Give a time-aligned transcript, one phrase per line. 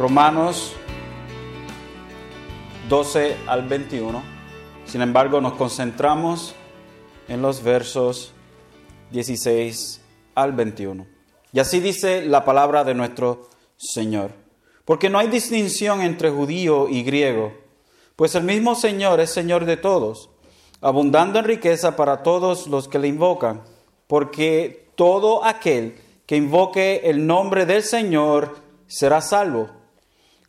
[0.00, 0.72] Romanos
[2.88, 4.22] 12 al 21.
[4.86, 6.54] Sin embargo, nos concentramos
[7.28, 8.32] en los versos
[9.10, 10.00] 16
[10.34, 11.06] al 21.
[11.52, 14.30] Y así dice la palabra de nuestro Señor.
[14.86, 17.52] Porque no hay distinción entre judío y griego,
[18.16, 20.30] pues el mismo Señor es Señor de todos,
[20.80, 23.64] abundando en riqueza para todos los que le invocan,
[24.06, 29.79] porque todo aquel que invoque el nombre del Señor será salvo.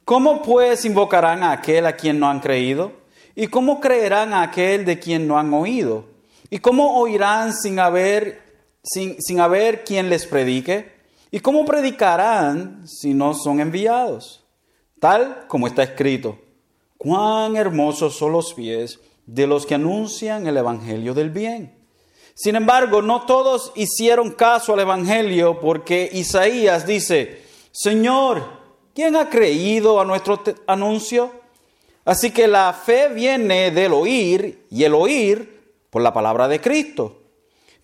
[0.06, 2.92] ¿Cómo pues invocarán a aquel a quien no han creído?
[3.36, 6.06] ¿Y cómo creerán a aquel de quien no han oído?
[6.50, 8.42] ¿Y cómo oirán sin haber,
[8.84, 10.92] sin, sin haber quien les predique?
[11.30, 14.44] ¿Y cómo predicarán si no son enviados?
[15.00, 16.38] Tal como está escrito,
[16.98, 21.74] cuán hermosos son los pies de los que anuncian el Evangelio del bien.
[22.34, 28.61] Sin embargo, no todos hicieron caso al Evangelio porque Isaías dice, Señor,
[28.94, 31.32] ¿quién ha creído a nuestro anuncio?
[32.06, 37.22] Así que la fe viene del oír y el oír por la palabra de Cristo.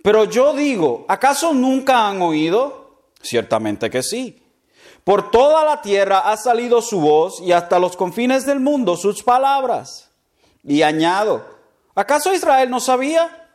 [0.01, 3.01] Pero yo digo, ¿acaso nunca han oído?
[3.21, 4.41] Ciertamente que sí.
[5.03, 9.23] Por toda la tierra ha salido su voz y hasta los confines del mundo sus
[9.23, 10.11] palabras.
[10.63, 11.45] Y añado,
[11.95, 13.49] ¿acaso Israel no sabía?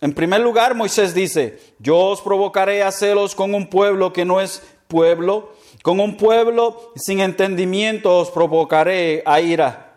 [0.00, 4.40] En primer lugar, Moisés dice, yo os provocaré a celos con un pueblo que no
[4.40, 5.52] es pueblo,
[5.88, 9.96] con un pueblo sin entendimiento os provocaré a ira.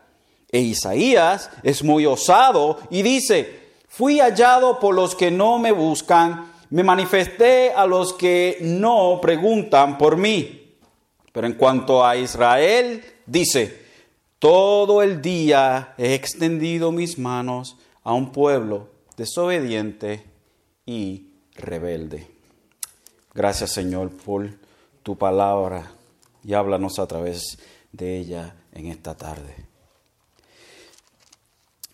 [0.50, 6.50] E Isaías es muy osado y dice, fui hallado por los que no me buscan
[6.70, 10.78] me manifesté a los que no preguntan por mí.
[11.34, 13.84] Pero en cuanto a Israel, dice,
[14.40, 20.24] todo el día he extendido mis manos a un pueblo desobediente
[20.86, 21.26] y
[21.56, 22.30] rebelde.
[23.34, 24.61] Gracias Señor por
[25.04, 25.92] tu palabra
[26.44, 27.58] y háblanos a través
[27.92, 29.56] de ella en esta tarde.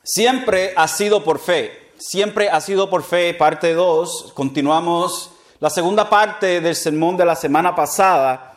[0.03, 4.31] Siempre ha sido por fe siempre ha sido por fe, parte 2.
[4.33, 8.53] Continuamos la segunda parte del sermón de la semana pasada.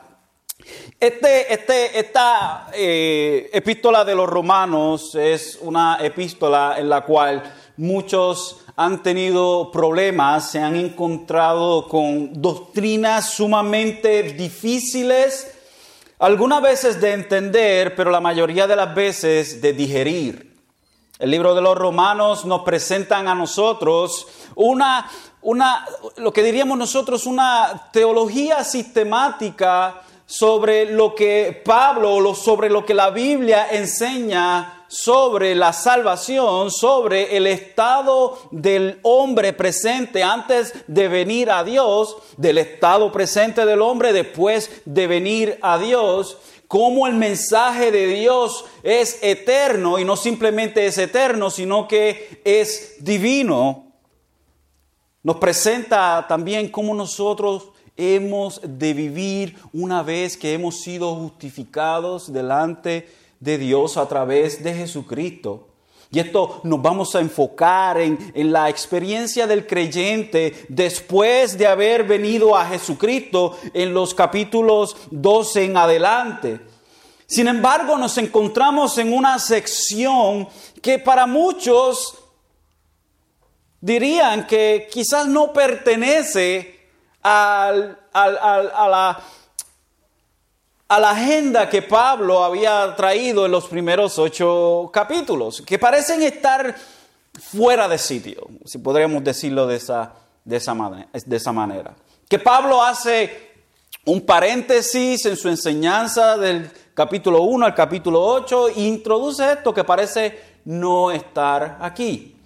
[0.99, 7.43] Este, este, esta eh, epístola de los romanos es una epístola en la cual
[7.79, 15.55] muchos han tenido problemas, se han encontrado con doctrinas sumamente difíciles,
[16.19, 20.57] algunas veces de entender, pero la mayoría de las veces de digerir.
[21.19, 25.11] El libro de los Romanos nos presentan a nosotros una,
[25.43, 25.85] una,
[26.17, 33.11] lo que diríamos nosotros, una teología sistemática sobre lo que Pablo, sobre lo que la
[33.11, 41.65] Biblia enseña sobre la salvación, sobre el estado del hombre presente antes de venir a
[41.65, 46.37] Dios, del estado presente del hombre después de venir a Dios
[46.69, 52.99] cómo el mensaje de Dios es eterno y no simplemente es eterno, sino que es
[53.01, 53.93] divino.
[55.25, 63.09] Nos presenta también cómo nosotros hemos de vivir una vez que hemos sido justificados delante
[63.39, 65.69] de Dios a través de Jesucristo.
[66.13, 72.03] Y esto nos vamos a enfocar en, en, la experiencia del creyente después de haber
[72.05, 76.61] venido a Jesucristo en los capítulos 12 en adelante.
[77.27, 80.49] Sin embargo, nos encontramos en una sección
[80.83, 82.19] que para muchos
[83.81, 86.80] dirían que quizás no pertenece
[87.23, 89.21] al, a, la,
[90.89, 96.75] a la agenda que Pablo había traído en los primeros ocho capítulos, que parecen estar
[97.39, 100.13] fuera de sitio, si podríamos decirlo de esa,
[100.45, 101.95] de esa, manera, de esa manera.
[102.29, 103.51] Que Pablo hace
[104.05, 109.85] un paréntesis en su enseñanza del capítulo 1 al capítulo 8 e introduce esto que
[109.85, 112.37] parece no estar aquí.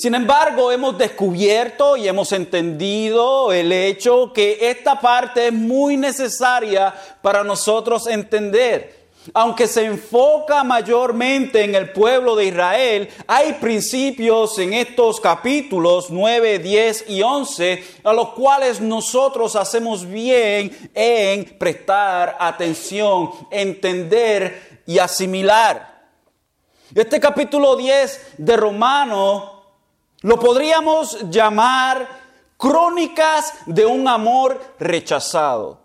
[0.00, 6.94] Sin embargo, hemos descubierto y hemos entendido el hecho que esta parte es muy necesaria
[7.20, 9.08] para nosotros entender.
[9.34, 16.60] Aunque se enfoca mayormente en el pueblo de Israel, hay principios en estos capítulos 9,
[16.60, 26.08] 10 y 11 a los cuales nosotros hacemos bien en prestar atención, entender y asimilar.
[26.94, 29.59] Este capítulo 10 de Romano
[30.22, 32.08] lo podríamos llamar
[32.56, 35.80] crónicas de un amor rechazado.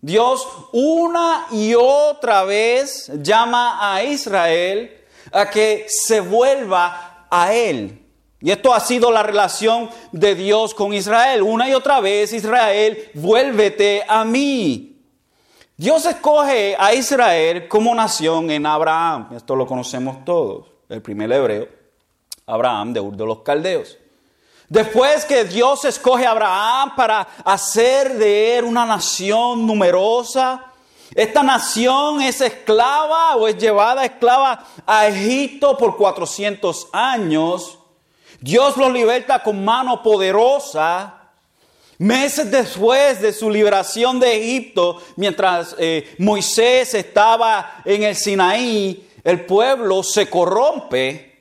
[0.00, 8.02] Dios una y otra vez llama a Israel a que se vuelva a Él.
[8.40, 11.42] Y esto ha sido la relación de Dios con Israel.
[11.42, 15.00] Una y otra vez, Israel, vuélvete a mí.
[15.76, 19.28] Dios escoge a Israel como nación en Abraham.
[19.36, 20.72] Esto lo conocemos todos.
[20.88, 21.68] El primer hebreo,
[22.46, 23.98] Abraham de Ur de los Caldeos.
[24.68, 30.72] Después que Dios escoge a Abraham para hacer de él una nación numerosa,
[31.14, 37.78] esta nación es esclava o es llevada esclava a Egipto por 400 años.
[38.40, 41.18] Dios los liberta con mano poderosa.
[41.98, 49.44] Meses después de su liberación de Egipto, mientras eh, Moisés estaba en el Sinaí, el
[49.44, 51.31] pueblo se corrompe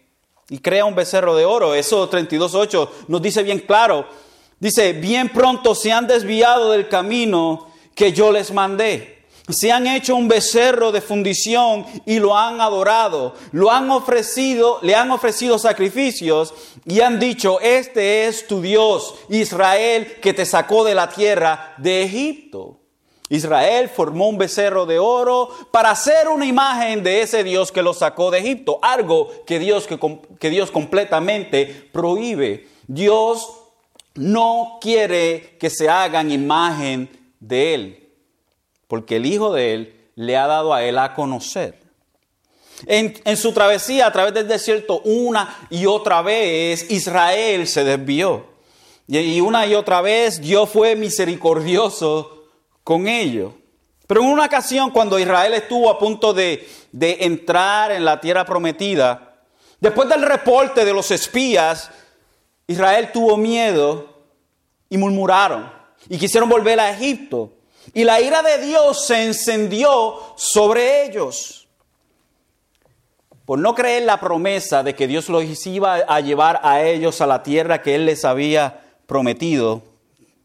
[0.52, 1.74] y crea un becerro de oro.
[1.74, 4.06] Eso 32.8 nos dice bien claro.
[4.60, 10.16] Dice, bien pronto se han desviado del camino que yo les mandé se han hecho
[10.16, 16.54] un becerro de fundición y lo han adorado, lo han ofrecido, le han ofrecido sacrificios
[16.86, 22.04] y han dicho, este es tu Dios, Israel, que te sacó de la tierra de
[22.04, 22.81] Egipto.
[23.32, 27.96] Israel formó un becerro de oro para hacer una imagen de ese Dios que lo
[27.96, 30.00] sacó de Egipto, algo que Dios, que,
[30.40, 32.68] que Dios completamente prohíbe.
[32.86, 33.50] Dios
[34.14, 37.98] no quiere que se hagan imagen de Él
[38.92, 41.80] porque el Hijo de Él le ha dado a Él a conocer.
[42.86, 48.48] En, su travesía a través del desierto, una y otra vez, Israel se desvió.
[49.08, 52.41] Y, una y otra vez Dios fue misericordioso
[52.84, 53.54] con ellos.
[54.08, 58.46] Pero en una ocasión, cuando Israel estuvo a punto de, de entrar en la tierra
[58.46, 59.36] prometida,
[59.80, 61.90] después del reporte de los espías,
[62.68, 64.10] Israel tuvo miedo
[64.90, 65.72] y murmuraron
[66.10, 67.54] y quisieron volver a Egipto.
[67.94, 71.68] Y la ira de Dios se encendió sobre ellos.
[73.46, 77.28] Por no creer la promesa de que Dios los iba a llevar a ellos a
[77.28, 79.82] la tierra que Él les había prometido,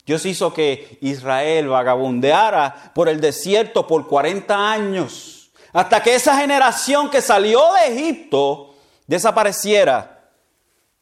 [0.06, 7.10] Dios hizo que Israel vagabundeara por el desierto por 40 años, hasta que esa generación
[7.10, 8.76] que salió de Egipto
[9.08, 10.30] desapareciera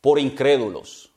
[0.01, 1.11] por incrédulos.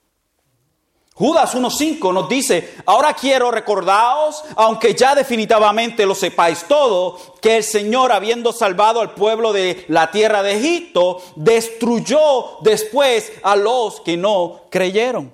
[1.14, 7.64] Judas 1.5 nos dice, ahora quiero recordaros, aunque ya definitivamente lo sepáis todo, que el
[7.64, 14.16] Señor, habiendo salvado al pueblo de la tierra de Egipto, destruyó después a los que
[14.16, 15.34] no creyeron.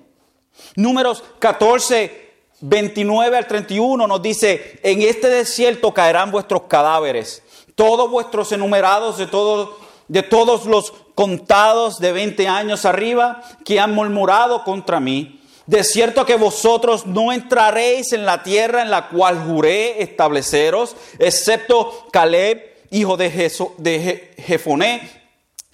[0.76, 2.23] Números 14,
[2.66, 7.42] 29 al 31 nos dice, en este desierto caerán vuestros cadáveres,
[7.74, 9.70] todos vuestros enumerados de todos
[10.08, 16.26] de todos los contados de 20 años arriba que han murmurado contra mí de cierto
[16.26, 23.16] que vosotros no entraréis en la tierra en la cual juré estableceros, excepto Caleb, hijo
[23.16, 25.10] de, de Jefoné,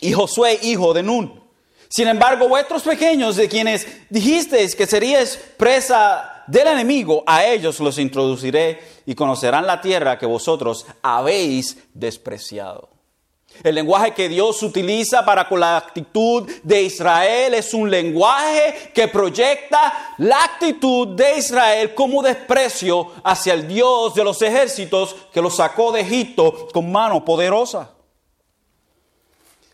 [0.00, 1.40] y Josué, hijo de Nun.
[1.88, 7.98] Sin embargo, vuestros pequeños, de quienes dijisteis que seríais presa del enemigo, a ellos los
[7.98, 12.88] introduciré y conocerán la tierra que vosotros habéis despreciado.
[13.62, 19.08] El lenguaje que Dios utiliza para con la actitud de Israel es un lenguaje que
[19.08, 25.50] proyecta la actitud de Israel como desprecio hacia el Dios de los ejércitos que lo
[25.50, 27.92] sacó de Egipto con mano poderosa.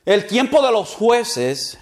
[0.04, 1.78] El tiempo de los jueces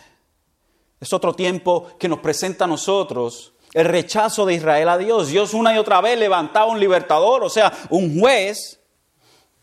[1.00, 5.28] es otro tiempo que nos presenta a nosotros el rechazo de Israel a Dios.
[5.28, 8.80] Dios una y otra vez levantaba un libertador, o sea, un juez,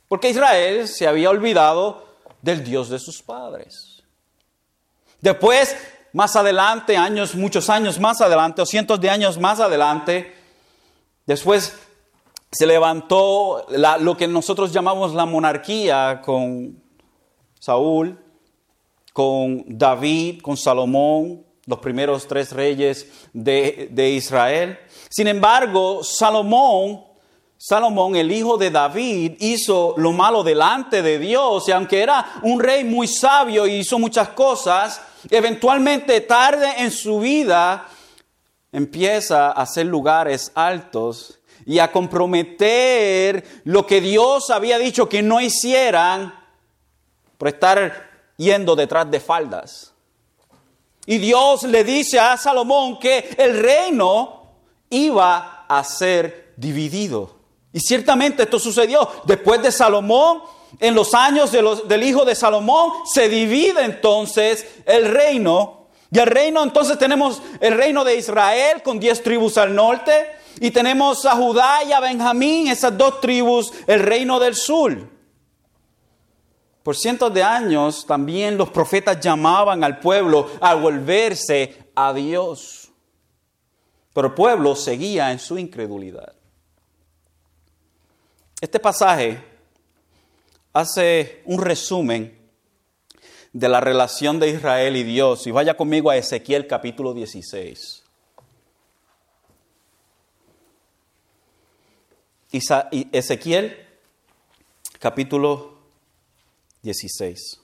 [0.07, 2.05] porque Israel se había olvidado
[2.41, 4.03] del Dios de sus padres.
[5.21, 5.75] Después,
[6.11, 10.35] más adelante, años, muchos años más adelante, o cientos de años más adelante,
[11.25, 11.73] después
[12.51, 16.83] se levantó lo que nosotros llamamos la monarquía con
[17.57, 18.19] Saúl,
[19.13, 24.79] con David, con Salomón, los primeros tres reyes de, de Israel.
[25.09, 27.11] Sin embargo, Salomón
[27.63, 32.59] Salomón, el hijo de David, hizo lo malo delante de Dios y aunque era un
[32.59, 34.99] rey muy sabio y hizo muchas cosas,
[35.29, 37.87] eventualmente tarde en su vida
[38.71, 45.39] empieza a hacer lugares altos y a comprometer lo que Dios había dicho que no
[45.39, 46.33] hicieran
[47.37, 49.90] por estar yendo detrás de faldas.
[51.11, 54.43] Y Dios le dice a Salomón que el reino
[54.89, 57.35] iba a ser dividido.
[57.73, 60.41] Y ciertamente esto sucedió después de Salomón,
[60.79, 65.87] en los años del hijo de Salomón, se divide entonces el reino.
[66.13, 70.13] Y el reino, entonces tenemos el reino de Israel con diez tribus al norte,
[70.61, 75.10] y tenemos a Judá y a Benjamín, esas dos tribus, el reino del sur.
[76.83, 82.91] Por cientos de años también los profetas llamaban al pueblo a volverse a Dios.
[84.13, 86.33] Pero el pueblo seguía en su incredulidad.
[88.59, 89.43] Este pasaje
[90.73, 92.37] hace un resumen
[93.53, 95.45] de la relación de Israel y Dios.
[95.47, 98.03] Y vaya conmigo a Ezequiel capítulo 16.
[102.51, 103.87] Ezequiel
[104.99, 105.70] capítulo
[106.81, 107.61] 16.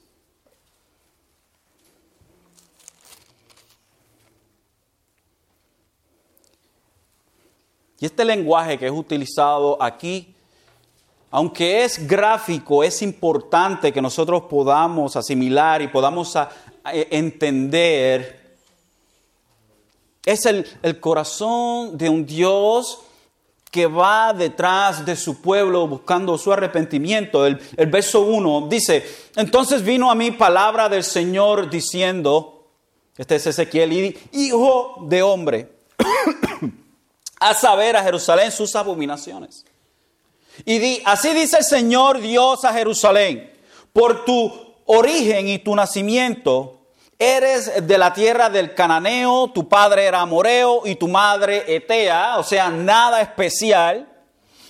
[7.99, 10.35] Y este lenguaje que es utilizado aquí,
[11.31, 16.37] aunque es gráfico, es importante que nosotros podamos asimilar y podamos
[16.85, 18.57] entender.
[20.23, 22.99] Es el, el corazón de un Dios
[23.71, 27.45] que va detrás de su pueblo buscando su arrepentimiento.
[27.45, 29.05] El, verso 1 dice,
[29.35, 32.69] entonces vino a mí palabra del Señor diciendo,
[33.17, 35.71] este es Ezequiel, hijo de hombre,
[37.39, 39.65] a saber a Jerusalén sus abominaciones.
[40.65, 43.51] Y di, así dice el Señor Dios a Jerusalén,
[43.93, 44.51] por tu
[44.85, 46.76] origen y tu nacimiento,
[47.19, 52.43] eres de la tierra del cananeo, tu padre era amoreo y tu madre etea, o
[52.43, 54.07] sea, nada especial.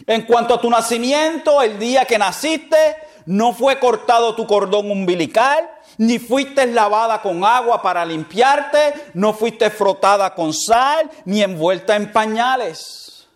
[0.06, 5.70] En cuanto a tu nacimiento, el día que naciste, no fue cortado tu cordón umbilical,
[5.98, 12.12] ni fuiste lavada con agua para limpiarte, no fuiste frotada con sal, ni envuelta en
[12.13, 13.27] pañales.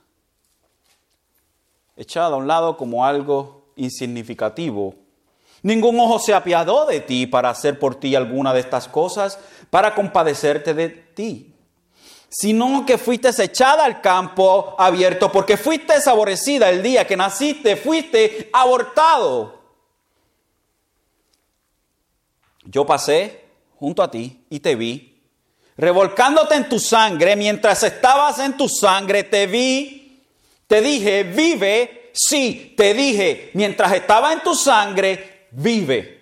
[1.98, 4.96] Echada a un lado como algo insignificativo.
[5.64, 9.38] Ningún ojo se apiadó de ti para hacer por ti alguna de estas cosas,
[9.70, 11.54] para compadecerte de ti,
[12.30, 18.50] sino que fuiste echada al campo abierto, porque fuiste aborrecida el día que naciste, fuiste
[18.52, 19.60] abortado.
[22.64, 25.22] Yo pasé junto a ti y te vi,
[25.78, 30.24] revolcándote en tu sangre, mientras estabas en tu sangre, te vi,
[30.68, 36.22] te dije, vive, sí, te dije, mientras estaba en tu sangre, vive.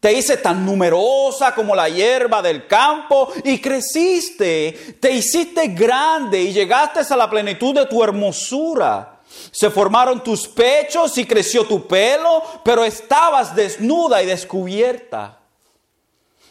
[0.00, 6.52] Te hice tan numerosa como la hierba del campo y creciste, te hiciste grande y
[6.52, 9.20] llegaste a la plenitud de tu hermosura.
[9.50, 15.40] Se formaron tus pechos y creció tu pelo, pero estabas desnuda y descubierta.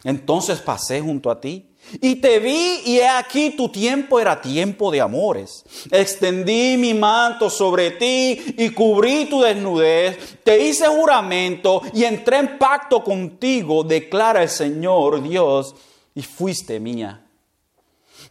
[0.03, 4.91] Entonces pasé junto a ti y te vi y he aquí tu tiempo era tiempo
[4.91, 5.63] de amores.
[5.91, 10.37] Extendí mi manto sobre ti y cubrí tu desnudez.
[10.43, 15.75] Te hice juramento y entré en pacto contigo, declara el Señor Dios,
[16.15, 17.19] y fuiste mía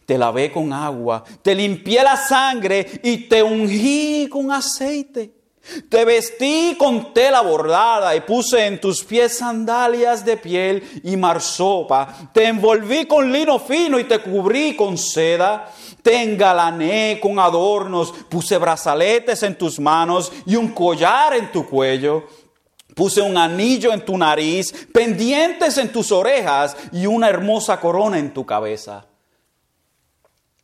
[0.05, 5.42] te lavé con agua, te limpié la sangre y te ungí con aceite.
[5.89, 12.31] Te vestí con tela bordada y puse en tus pies sandalias de piel y marsopa.
[12.33, 15.71] Te envolví con lino fino y te cubrí con seda.
[16.01, 22.27] Te engalané con adornos, puse brazaletes en tus manos y un collar en tu cuello.
[22.93, 28.33] Puse un anillo en tu nariz, pendientes en tus orejas y una hermosa corona en
[28.33, 29.05] tu cabeza.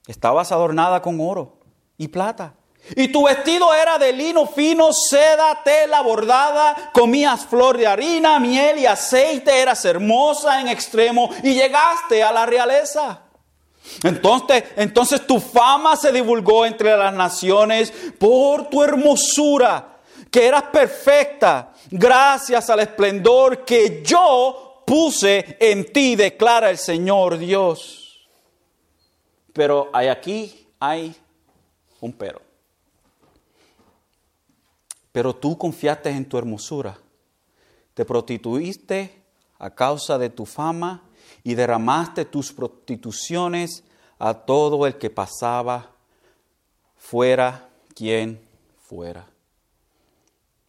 [0.08, 1.58] Estabas adornada con oro
[1.98, 2.58] y plata.
[2.95, 6.91] Y tu vestido era de lino fino, seda, tela bordada.
[6.93, 9.59] Comías flor de harina, miel y aceite.
[9.59, 13.24] Eras hermosa en extremo y llegaste a la realeza.
[14.03, 19.98] Entonces, entonces tu fama se divulgó entre las naciones por tu hermosura,
[20.29, 28.29] que eras perfecta, gracias al esplendor que yo puse en ti, declara el Señor Dios.
[29.53, 31.15] Pero hay aquí hay
[32.00, 32.49] un pero.
[35.19, 36.97] Pero tú confiaste en tu hermosura,
[37.93, 39.21] te prostituiste
[39.57, 41.03] a causa de tu fama
[41.43, 43.83] y derramaste tus prostituciones
[44.17, 45.91] a todo el que pasaba,
[46.95, 48.39] fuera quien
[48.81, 49.27] fuera.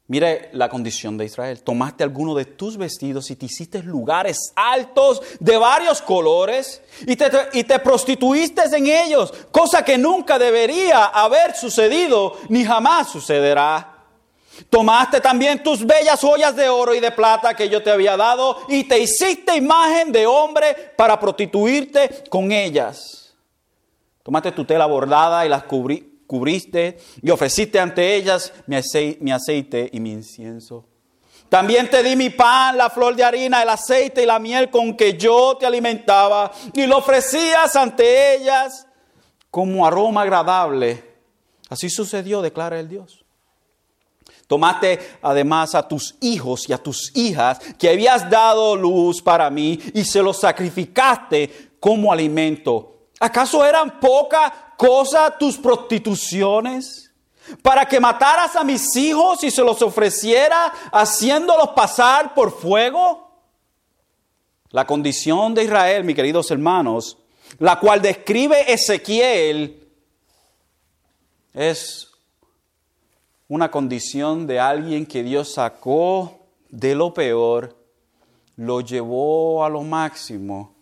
[0.08, 1.62] Mire la condición de Israel.
[1.62, 7.30] Tomaste alguno de tus vestidos y te hiciste lugares altos de varios colores y te,
[7.52, 13.98] y te, prostituiste en ellos, cosa que nunca debería haber sucedido ni jamás sucederá.
[14.68, 18.58] Tomaste también tus bellas joyas de oro y de plata que yo te había dado
[18.68, 23.34] y te hiciste imagen de hombre para prostituirte con ellas.
[24.22, 28.76] Tomaste tu tela bordada y las cubriste y ofreciste ante ellas mi
[29.32, 30.86] aceite, y mi incienso.
[31.48, 34.96] También te di mi pan, la flor de harina, el aceite y la miel con
[34.96, 38.86] que yo te alimentaba y lo ofrecías ante ellas
[39.50, 41.04] como aroma agradable.
[41.68, 43.19] Así sucedió, declara el Dios.
[44.50, 49.78] Tomaste además a tus hijos y a tus hijas que habías dado luz para mí
[49.94, 53.06] y se los sacrificaste como alimento.
[53.20, 57.12] ¿Acaso eran poca cosa tus prostituciones?
[57.62, 63.32] para que mataras a mis hijos y se los ofreciera haciéndolos pasar por fuego?
[64.70, 67.18] La condición de Israel, mis queridos hermanos,
[67.58, 69.88] la cual describe Ezequiel,
[71.52, 72.09] es
[73.50, 76.38] una condición de alguien que Dios sacó
[76.68, 77.76] de lo peor,
[78.54, 80.76] lo llevó a lo máximo.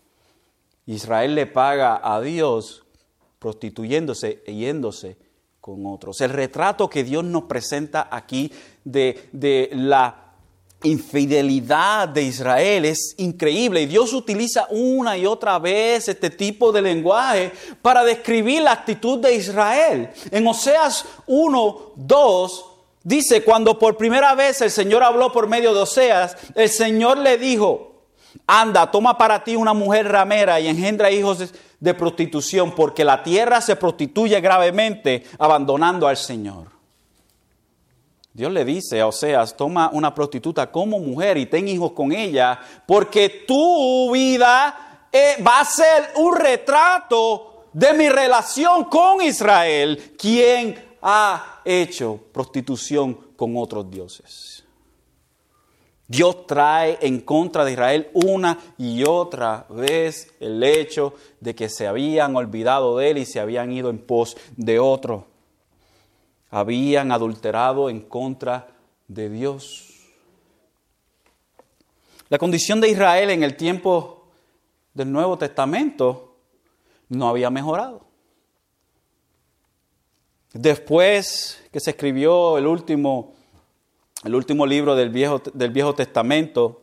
[0.85, 2.85] Israel le paga a Dios
[3.39, 5.17] prostituyéndose e yéndose
[5.59, 6.21] con otros.
[6.21, 8.51] El retrato que Dios nos presenta aquí
[8.83, 10.18] de, de la
[10.83, 16.81] infidelidad de Israel es increíble y Dios utiliza una y otra vez este tipo de
[16.81, 20.09] lenguaje para describir la actitud de Israel.
[20.31, 22.65] En Oseas 1, 2
[23.03, 27.37] dice, cuando por primera vez el Señor habló por medio de Oseas, el Señor le
[27.37, 28.03] dijo,
[28.47, 33.59] anda, toma para ti una mujer ramera y engendra hijos de prostitución, porque la tierra
[33.61, 36.78] se prostituye gravemente abandonando al Señor.
[38.33, 42.59] Dios le dice a Oseas, toma una prostituta como mujer y ten hijos con ella,
[42.85, 50.97] porque tu vida eh, va a ser un retrato de mi relación con Israel, quien
[51.01, 54.63] ha hecho prostitución con otros dioses.
[56.07, 61.87] Dios trae en contra de Israel una y otra vez el hecho de que se
[61.87, 65.28] habían olvidado de él y se habían ido en pos de otro
[66.49, 68.67] habían adulterado en contra
[69.07, 69.85] de Dios.
[72.29, 74.27] La condición de Israel en el tiempo
[74.93, 76.35] del Nuevo Testamento
[77.09, 78.05] no había mejorado.
[80.53, 83.33] Después que se escribió el último,
[84.23, 86.81] el último libro del Viejo, del Viejo Testamento,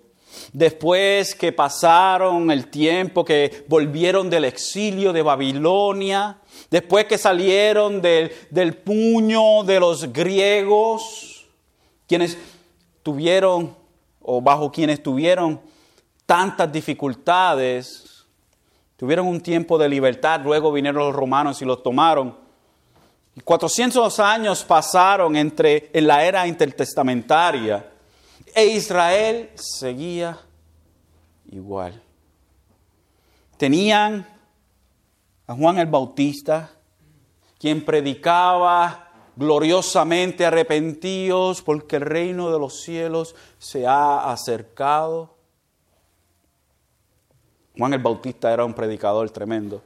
[0.53, 6.39] después que pasaron el tiempo, que volvieron del exilio de Babilonia,
[6.71, 11.47] Después que salieron del, puño de los griegos,
[12.07, 12.37] quienes
[13.03, 13.77] tuvieron,
[14.21, 15.61] o bajo quienes tuvieron
[16.25, 18.27] tantas dificultades,
[18.97, 22.37] tuvieron un tiempo de libertad, luego vinieron los romanos y los tomaron.
[23.37, 27.93] Y 400 años pasaron entre, en la era intertestamentaria
[28.57, 30.41] e Israel seguía
[31.53, 32.03] igual.
[33.59, 34.27] Tenían
[35.47, 36.71] a Juan el Bautista,
[37.59, 45.35] quien predicaba gloriosamente arrepentidos porque el reino de los cielos se ha acercado.
[47.77, 49.83] Juan el Bautista era un predicador tremendo.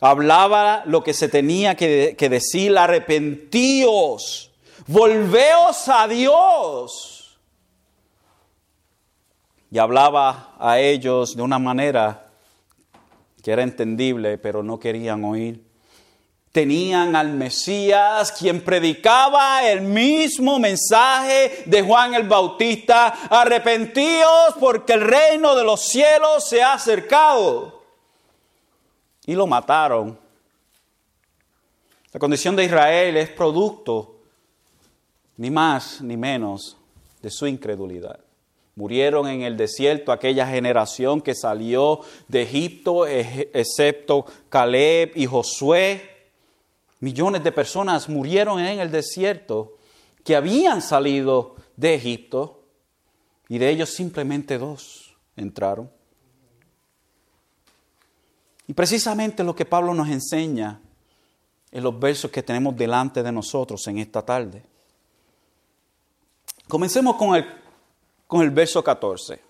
[0.00, 4.50] Hablaba lo que se tenía que, que decir, arrepentíos,
[4.86, 7.11] volveos a Dios.
[9.72, 12.26] Y hablaba a ellos de una manera
[13.42, 15.64] que era entendible, pero no querían oír.
[16.52, 25.00] Tenían al Mesías, quien predicaba el mismo mensaje de Juan el Bautista, arrepentíos porque el
[25.00, 27.82] reino de los cielos se ha acercado.
[29.24, 30.18] Y lo mataron.
[32.12, 34.16] La condición de Israel es producto,
[35.38, 36.76] ni más ni menos,
[37.22, 38.20] de su incredulidad.
[38.74, 46.30] Murieron en el desierto aquella generación que salió de Egipto, excepto Caleb y Josué.
[47.00, 49.76] Millones de personas murieron en el desierto
[50.24, 52.62] que habían salido de Egipto
[53.48, 55.90] y de ellos simplemente dos entraron.
[58.66, 60.80] Y precisamente lo que Pablo nos enseña
[61.70, 64.62] en los versos que tenemos delante de nosotros en esta tarde.
[66.68, 67.61] Comencemos con el
[68.32, 69.42] con el verso 14.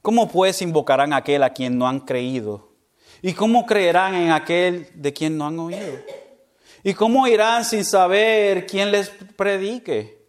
[0.00, 2.70] ¿Cómo pues invocarán a aquel a quien no han creído?
[3.20, 5.98] ¿Y cómo creerán en aquel de quien no han oído?
[6.82, 10.24] ¿Y cómo irán sin saber quién les predique?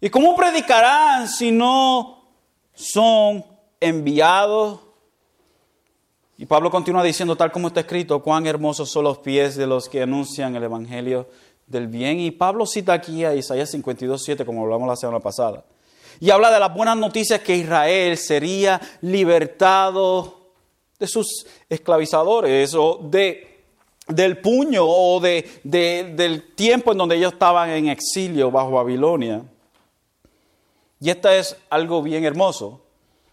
[0.00, 2.24] ¿Y cómo predicarán si no
[2.72, 3.44] son
[3.80, 4.80] enviados?
[6.38, 9.86] Y Pablo continúa diciendo, tal como está escrito, cuán hermosos son los pies de los
[9.86, 11.28] que anuncian el Evangelio
[11.66, 12.20] del bien.
[12.20, 15.64] Y Pablo cita aquí a Isaías 52, 7, como hablamos la semana pasada.
[16.20, 20.44] Y habla de las buenas noticias que Israel sería libertado
[20.98, 23.64] de sus esclavizadores o de,
[24.06, 29.42] del puño o de, del tiempo en donde ellos estaban en exilio bajo Babilonia.
[31.00, 32.80] Y esto es algo bien hermoso.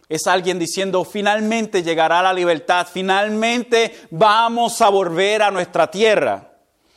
[0.08, 6.51] Es alguien diciendo, finalmente llegará la libertad, finalmente vamos a volver a nuestra tierra.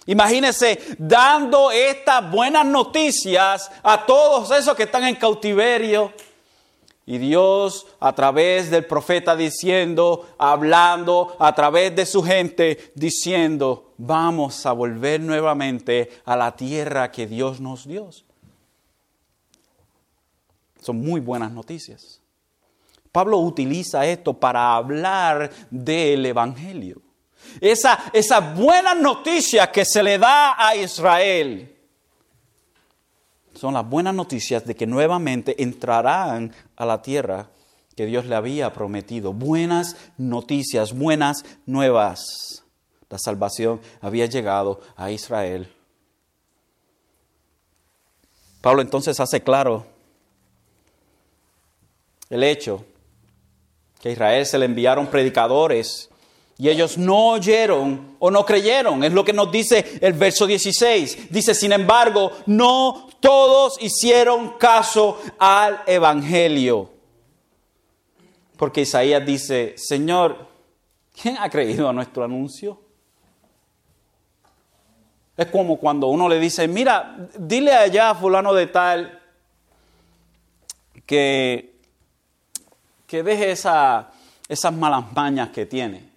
[0.05, 6.13] Imagínense dando estas buenas noticias a todos esos que están en cautiverio
[7.07, 14.65] Y Dios a través del profeta diciendo, hablando, a través de su gente diciendo, vamos
[14.65, 18.09] a volver nuevamente a la tierra que Dios nos dio.
[20.81, 22.21] Son muy buenas noticias.
[23.11, 27.04] Pablo utiliza esto para hablar del Evangelio.
[27.61, 31.75] Esa, esa buena noticia que se le da a Israel
[33.55, 37.47] son las buenas noticias de que nuevamente entrarán a la tierra
[37.95, 39.33] que Dios le había prometido.
[39.33, 42.63] Buenas noticias, buenas nuevas.
[43.09, 45.71] La salvación había llegado a Israel.
[48.61, 49.85] Pablo entonces hace claro
[52.29, 52.83] el hecho
[54.01, 56.09] que a Israel se le enviaron predicadores
[56.57, 59.03] y ellos no oyeron o no creyeron.
[59.03, 61.29] Es lo que nos dice el verso 16.
[61.29, 66.89] Dice, sin embargo, no todos hicieron caso al Evangelio.
[68.57, 70.47] Porque Isaías dice, Señor,
[71.21, 72.79] ¿quién ha creído a nuestro anuncio?
[75.35, 79.21] Es como cuando uno le dice, mira, dile allá a fulano de tal
[81.05, 81.75] que,
[83.05, 84.13] que deje esa,
[84.47, 86.14] esas malas mañas que tiene.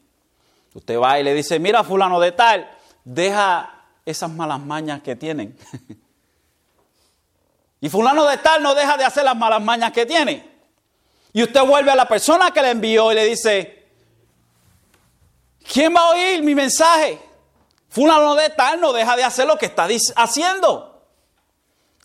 [0.74, 2.70] Usted va y le dice, mira fulano de tal,
[3.04, 5.58] deja esas malas mañas que tienen.
[7.80, 10.48] y fulano de tal no deja de hacer las malas mañas que tiene.
[11.32, 13.86] Y usted vuelve a la persona que le envió y le dice,
[15.72, 17.18] ¿quién va a oír mi mensaje?
[17.88, 21.06] Fulano de tal no deja de hacer lo que está haciendo.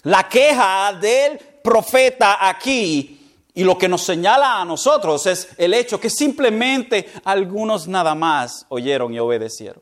[0.04, 3.23] La queja del profeta aquí
[3.56, 8.66] y lo que nos señala a nosotros es el hecho que simplemente algunos nada más
[8.70, 9.82] oyeron y obedecieron.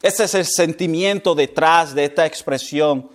[0.00, 3.10] Ese es el sentimiento detrás de esta expresión.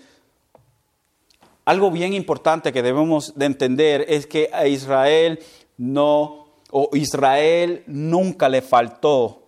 [1.65, 5.39] Algo bien importante que debemos de entender es que a Israel
[5.77, 9.43] no, o Israel nunca le faltó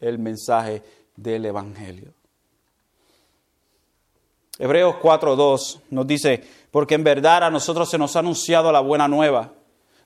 [0.00, 0.82] el mensaje
[1.16, 2.14] del Evangelio.
[4.58, 9.08] Hebreos 4.2 nos dice, porque en verdad a nosotros se nos ha anunciado la buena
[9.08, 9.52] nueva,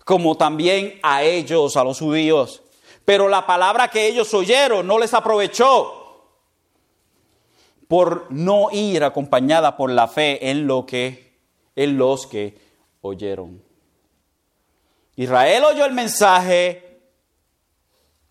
[0.05, 2.63] como también a ellos, a los judíos.
[3.05, 5.99] Pero la palabra que ellos oyeron no les aprovechó
[7.89, 11.33] por no ir acompañada por la fe en lo que
[11.75, 12.59] en los que
[13.01, 13.63] oyeron.
[15.17, 17.01] Israel oyó el mensaje,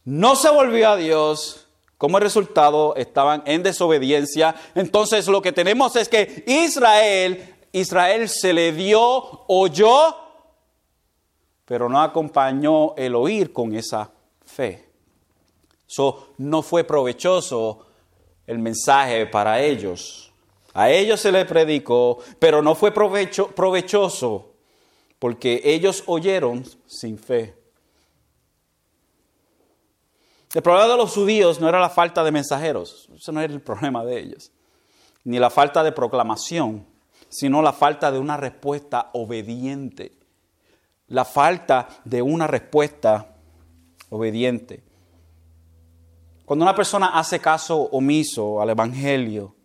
[0.03, 1.67] no se volvió a Dios,
[1.97, 4.55] como resultado estaban en desobediencia.
[4.73, 10.15] Entonces lo que tenemos es que Israel Israel se le dio, oyó,
[11.65, 14.11] pero no acompañó el oír con esa
[14.45, 14.89] fe.
[15.87, 17.85] So, no fue provechoso
[18.45, 20.31] el mensaje para ellos.
[20.73, 24.51] A ellos se les predicó, pero no fue provechoso
[25.19, 27.55] porque ellos oyeron sin fe.
[30.53, 33.61] El problema de los judíos no era la falta de mensajeros, eso no era el
[33.61, 34.51] problema de ellos,
[35.23, 36.90] ni la falta de proclamación
[37.31, 40.11] sino la falta de una respuesta obediente.
[41.07, 43.35] La falta de una respuesta
[44.09, 44.83] obediente.
[46.45, 49.55] Cuando una persona hace caso omiso al Evangelio,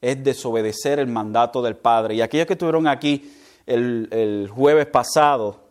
[0.00, 2.14] es desobedecer el mandato del Padre.
[2.14, 3.34] Y aquellos que estuvieron aquí
[3.66, 5.64] el, el jueves pasado,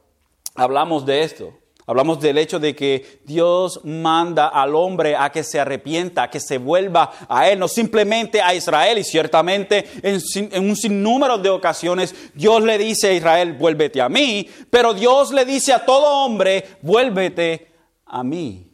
[0.55, 1.53] hablamos de esto.
[1.87, 6.39] Hablamos del hecho de que Dios manda al hombre a que se arrepienta, a que
[6.39, 8.97] se vuelva a Él, no simplemente a Israel.
[8.97, 14.49] Y ciertamente en, un sinnúmero de ocasiones Dios le dice a Israel, vuélvete a mí,
[14.71, 17.71] pero Dios le dice a todo hombre, vuélvete
[18.07, 18.71] a mí.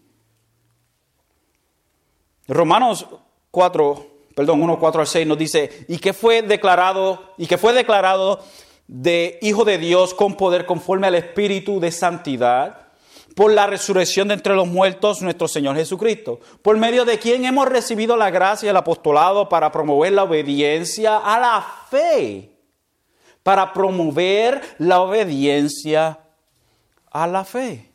[2.47, 3.05] Romanos
[3.51, 7.73] 4, perdón, 1, 4 al 6 nos dice, y que fue declarado, y que fue
[7.73, 8.39] declarado
[8.87, 12.90] de Hijo de Dios con poder conforme al Espíritu de Santidad
[13.35, 17.67] por la resurrección de entre los muertos, nuestro Señor Jesucristo, por medio de quien hemos
[17.67, 22.51] recibido la gracia y el apostolado para promover la obediencia a la fe,
[23.43, 26.19] para promover la obediencia
[27.11, 27.91] a la fe.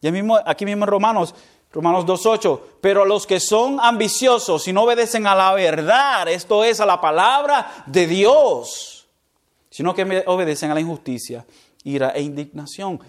[0.00, 1.34] Y mismo, aquí mismo en Romanos,
[1.72, 6.80] Romanos 2.8, pero los que son ambiciosos y no obedecen a la verdad, esto es
[6.80, 9.06] a la palabra de Dios,
[9.70, 11.46] sino que obedecen a la injusticia,
[11.84, 13.00] ira e indignación.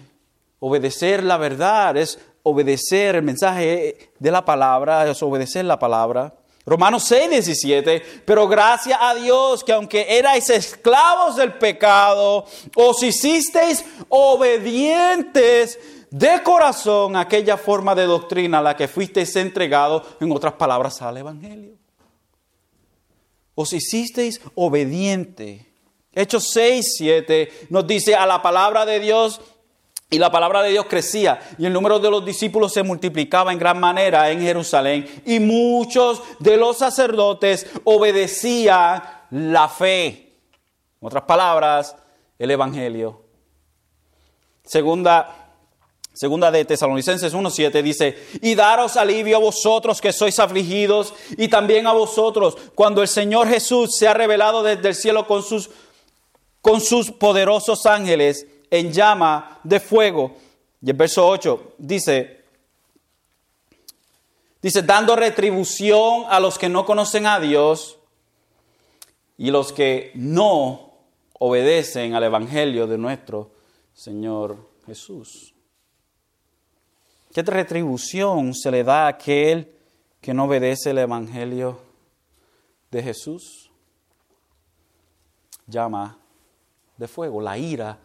[0.64, 6.32] Obedecer la verdad es obedecer el mensaje de la palabra, es obedecer la palabra.
[6.64, 12.46] Romanos 6, 17, pero gracias a Dios que aunque erais esclavos del pecado,
[12.76, 20.04] os hicisteis obedientes de corazón a aquella forma de doctrina a la que fuisteis entregados,
[20.20, 21.72] en otras palabras, al Evangelio.
[23.56, 25.66] Os hicisteis obediente.
[26.12, 29.40] Hechos 6, 7 nos dice a la palabra de Dios
[30.12, 33.58] Y la palabra de Dios crecía y el número de los discípulos se multiplicaba en
[33.58, 40.34] gran manera en Jerusalén y muchos de los sacerdotes obedecían la fe.
[41.00, 41.96] En otras palabras,
[42.38, 43.22] el Evangelio.
[44.62, 45.38] Segunda
[46.12, 51.86] Segunda de Tesalonicenses 1.7 dice, y daros alivio a vosotros que sois afligidos y también
[51.86, 55.70] a vosotros cuando el Señor Jesús se ha revelado desde el cielo con sus,
[56.60, 60.34] con sus poderosos ángeles en llama de fuego.
[60.80, 62.42] Y el verso 8 dice,
[64.62, 67.98] dice, dando retribución a los que no conocen a Dios
[69.36, 70.90] y los que no
[71.38, 73.50] obedecen al Evangelio de nuestro
[73.92, 74.56] Señor
[74.86, 75.52] Jesús.
[77.34, 79.70] ¿Qué retribución se le da a aquel
[80.22, 81.78] que no obedece el Evangelio
[82.90, 83.70] de Jesús?
[85.66, 86.18] Llama
[86.96, 87.98] de fuego, la ira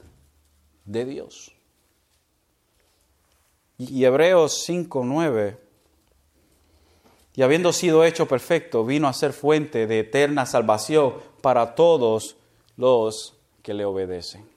[0.88, 1.54] de Dios.
[3.78, 5.58] Y Hebreos 5, 9.
[7.36, 12.38] Y habiendo sido hecho perfecto, vino a ser fuente de eterna salvación para todos
[12.76, 14.57] los que le obedecen.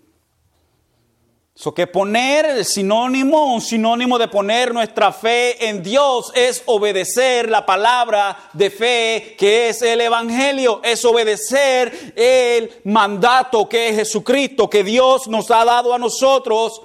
[1.55, 7.51] So que poner el sinónimo, un sinónimo de poner nuestra fe en Dios es obedecer
[7.51, 14.71] la palabra de fe que es el Evangelio, es obedecer el mandato que es Jesucristo,
[14.71, 16.81] que Dios nos ha dado a nosotros,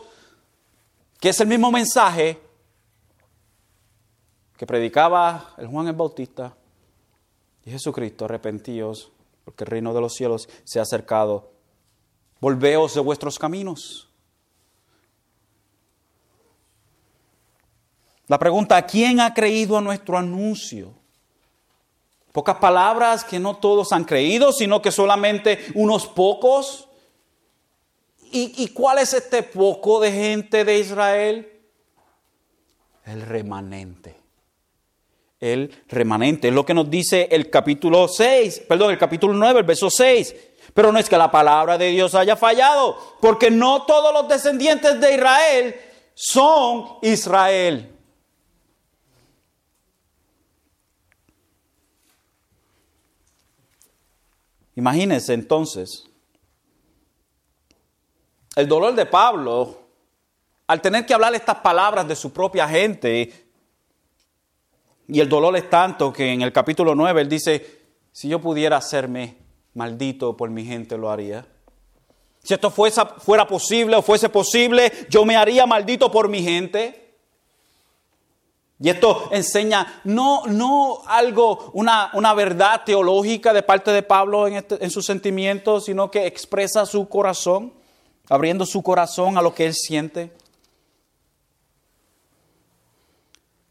[1.20, 2.38] que es el mismo mensaje
[4.58, 6.56] que predicaba el Juan el Bautista
[7.66, 9.12] y Jesucristo, arrepentíos,
[9.44, 11.52] porque el reino de los cielos se ha acercado.
[12.40, 14.05] Volveos de vuestros caminos
[18.28, 20.94] La pregunta, ¿quién ha creído a nuestro anuncio?
[22.32, 26.90] Pocas palabras que no todos han creído, sino que solamente unos pocos.
[28.32, 31.50] ¿Y, cuál es este poco de gente de Israel?
[33.06, 34.18] El remanente.
[35.40, 36.50] El remanente.
[36.50, 40.36] Es lo que nos dice el capítulo 6, perdón, el capítulo 9, el verso 6.
[40.74, 45.00] Pero no es que la palabra de Dios haya fallado, porque no todos los descendientes
[45.00, 45.76] de Israel
[46.16, 47.95] son Israel.
[54.76, 56.06] Imagínense entonces
[58.56, 59.86] el dolor de Pablo
[60.68, 63.48] al tener que hablar estas palabras de su propia gente.
[65.08, 68.78] Y el dolor es tanto que en el capítulo 9 él dice, si yo pudiera
[68.78, 69.38] hacerme
[69.74, 71.46] maldito por mi gente, lo haría.
[72.42, 77.05] Si esto fuera posible o fuese posible, yo me haría maldito por mi gente.
[78.80, 84.56] Y esto enseña no, no algo, una, una, verdad teológica de parte de Pablo en,
[84.56, 87.74] este, en sus sentimientos, sino que expresa su corazón,
[88.30, 90.34] abriendo su corazón a lo que él siente.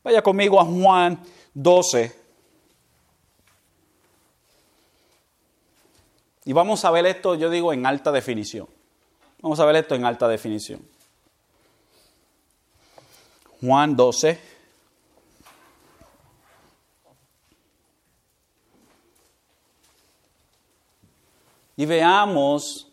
[0.03, 2.25] Vaya conmigo a Juan 12.
[6.47, 8.69] Y vamos a ver esto, yo digo, en alta definición.
[9.41, 10.81] Vamos a ver esto en alta definición.
[13.61, 14.54] Juan 12.
[21.77, 22.89] Y veamos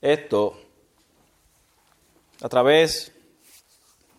[0.00, 0.58] esto
[2.40, 3.12] a través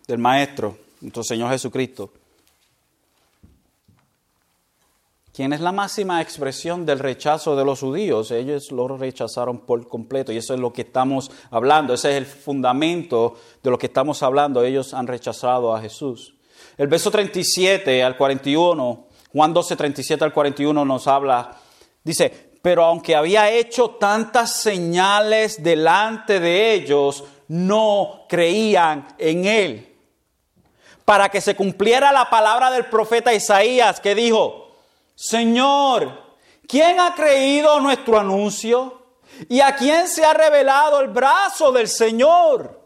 [0.06, 2.10] del Maestro, nuestro Señor Jesucristo,
[5.32, 8.30] quien es la máxima expresión del rechazo de los judíos.
[8.32, 12.26] Ellos lo rechazaron por completo y eso es lo que estamos hablando, ese es el
[12.26, 14.62] fundamento de lo que estamos hablando.
[14.64, 16.34] Ellos han rechazado a Jesús.
[16.76, 21.56] El verso 37 al 41, Juan 12, 37 al 41 nos habla,
[22.02, 29.96] dice, pero aunque había hecho tantas señales delante de ellos, no creían en él.
[31.04, 34.76] Para que se cumpliera la palabra del profeta Isaías que dijo,
[35.14, 36.36] Señor,
[36.68, 39.00] ¿quién ha creído nuestro anuncio?
[39.48, 42.78] ¿Y a quién se ha revelado el brazo del Señor?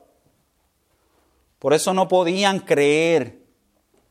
[1.59, 3.39] Por eso no podían creer,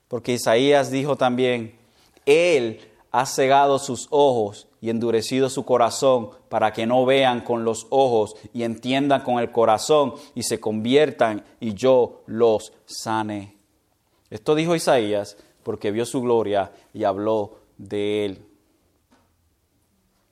[0.08, 1.80] porque Isaías dijo también,
[2.26, 7.86] Él ha cegado sus ojos y endurecido su corazón para que no vean con los
[7.92, 13.56] ojos y entiendan con el corazón y se conviertan y yo los sane.
[14.32, 18.46] Esto dijo Isaías porque vio su gloria y habló de él.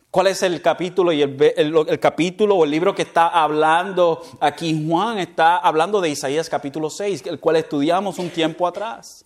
[0.09, 4.85] ¿Cuál es el capítulo y el, el, capítulo o el libro que está hablando aquí?
[4.89, 9.23] Juan está hablando de Isaías capítulo 6, el cual estudiamos un tiempo atrás.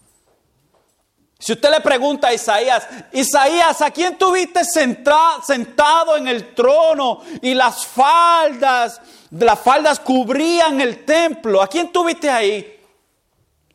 [1.45, 7.53] Si usted le pregunta a Isaías, Isaías, ¿a quién tuviste sentado en el trono y
[7.53, 11.61] las faldas, las faldas cubrían el templo?
[11.61, 12.83] ¿A quién tuviste ahí?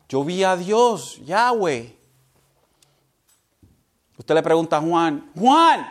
[0.09, 1.95] Yo vi a Dios, Yahweh.
[4.17, 5.89] Usted le pregunta a Juan, Juan,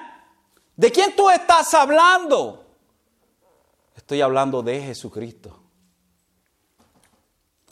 [0.77, 2.63] ¿de quién tú estás hablando?
[3.97, 5.59] Estoy hablando de Jesucristo.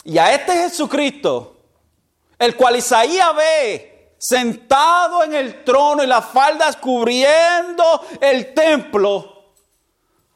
[0.03, 1.57] Y a este Jesucristo,
[2.39, 3.88] el cual Isaías ve
[4.19, 7.83] sentado en el trono y las faldas cubriendo
[8.21, 9.53] el templo,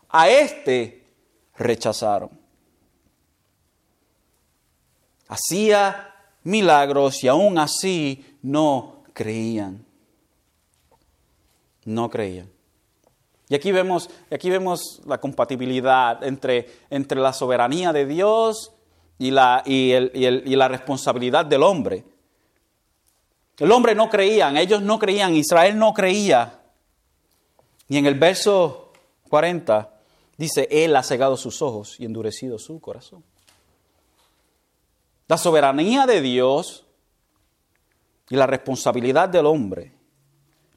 [0.09, 1.05] a este
[1.57, 2.29] rechazaron.
[5.27, 9.85] Hacía milagros y aún así no creían.
[11.85, 12.49] No creían.
[13.49, 18.71] Y aquí vemos, aquí vemos la compatibilidad entre, entre la soberanía de Dios
[19.19, 22.03] y la, y, la responsabilidad del hombre.
[23.63, 26.60] El hombre no creía, ellos no creían, Israel no creía.
[27.88, 28.91] Y en el verso
[29.30, 29.89] 40
[30.38, 33.23] dice, Él ha cegado sus ojos y endurecido su corazón.
[35.28, 36.86] La soberanía de Dios
[38.30, 39.93] y la responsabilidad del hombre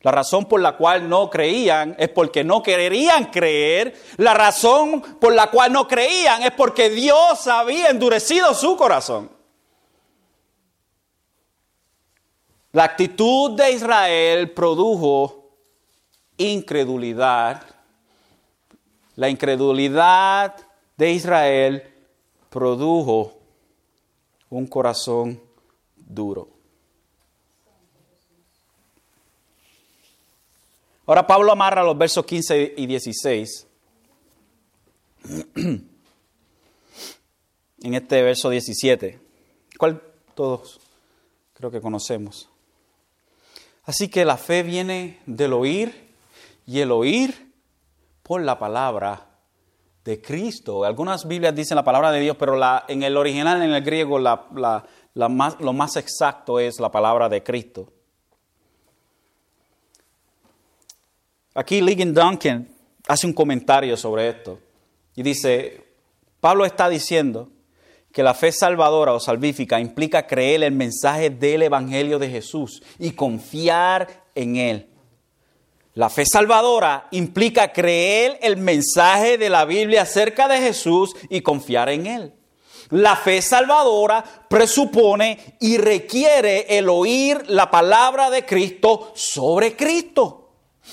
[0.07, 4.01] la razón por la cual no creían es porque no querían creer.
[4.19, 9.36] La razón por la cual no creían es porque Dios había endurecido su corazón.
[12.77, 15.49] La actitud de Israel produjo
[16.37, 17.65] incredulidad.
[19.15, 20.55] La incredulidad
[20.95, 21.91] de Israel
[22.51, 23.33] produjo
[24.51, 25.41] un corazón
[25.97, 26.51] duro.
[31.07, 33.67] Ahora Pablo amarra los versos 15 y 16.
[35.25, 35.89] en
[37.95, 39.19] este verso 17,
[39.79, 40.03] cual
[40.35, 40.79] todos
[41.55, 42.51] creo que conocemos.
[43.87, 46.11] Así que la fe viene del oír
[46.67, 47.53] y el oír
[48.25, 49.27] por la palabra
[50.05, 50.85] de Cristo.
[50.85, 55.73] Algunas Biblias dicen la palabra de Dios, pero en el original, en el griego, lo
[55.73, 57.93] más exacto es la palabra de Cristo.
[61.55, 62.69] Aquí Ligon Duncan
[63.07, 64.59] hace un comentario sobre esto
[65.15, 65.85] y dice,
[66.41, 67.49] Pablo está diciendo
[68.17, 73.11] que la fe salvadora o salvífica implica creer el mensaje del Evangelio de Jesús y
[73.11, 74.89] confiar en Él.
[75.93, 81.91] La fe salvadora implica creer el mensaje de la Biblia acerca de Jesús y confiar
[81.91, 82.33] en Él.
[82.89, 90.46] La fe salvadora presupone y requiere el oír la palabra de Cristo sobre Cristo.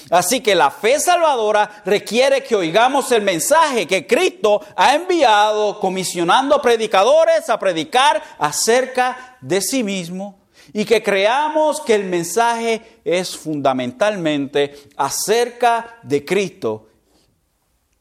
[0.10, 6.62] Así que la fe salvadora requiere que oigamos el mensaje que Cristo ha enviado comisionando
[6.62, 10.40] predicadores a predicar acerca de sí mismo
[10.72, 16.88] y que creamos que el mensaje es fundamentalmente acerca de Cristo,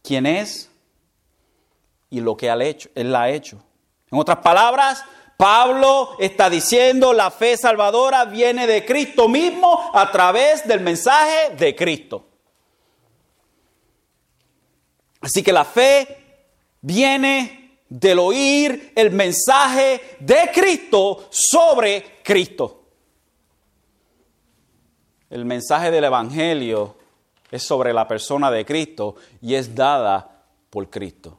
[0.02, 0.70] quien es
[2.10, 2.48] y lo que
[2.94, 3.58] Él ha hecho.
[4.10, 5.04] En otras palabras,
[5.36, 11.74] Pablo está diciendo la fe salvadora viene de Cristo mismo a través del mensaje de
[11.74, 12.26] Cristo.
[15.20, 16.44] Así que la fe
[16.80, 22.84] viene del oír el mensaje de Cristo sobre Cristo.
[25.30, 26.96] El mensaje del Evangelio
[27.50, 31.38] es sobre la persona de Cristo y es dada por Cristo.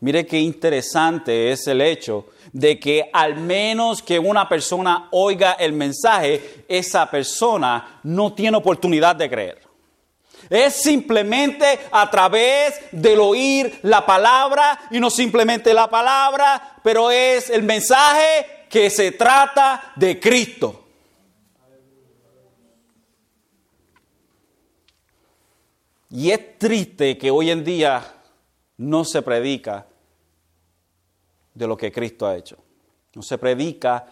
[0.00, 5.72] Mire qué interesante es el hecho de que al menos que una persona oiga el
[5.72, 9.60] mensaje, esa persona no tiene oportunidad de creer.
[10.48, 17.50] Es simplemente a través del oír la palabra y no simplemente la palabra, pero es
[17.50, 20.84] el mensaje que se trata de Cristo.
[26.08, 28.14] Y es triste que hoy en día
[28.76, 29.88] no se predica
[31.54, 32.58] de lo que Cristo ha hecho.
[33.14, 34.06] No se predica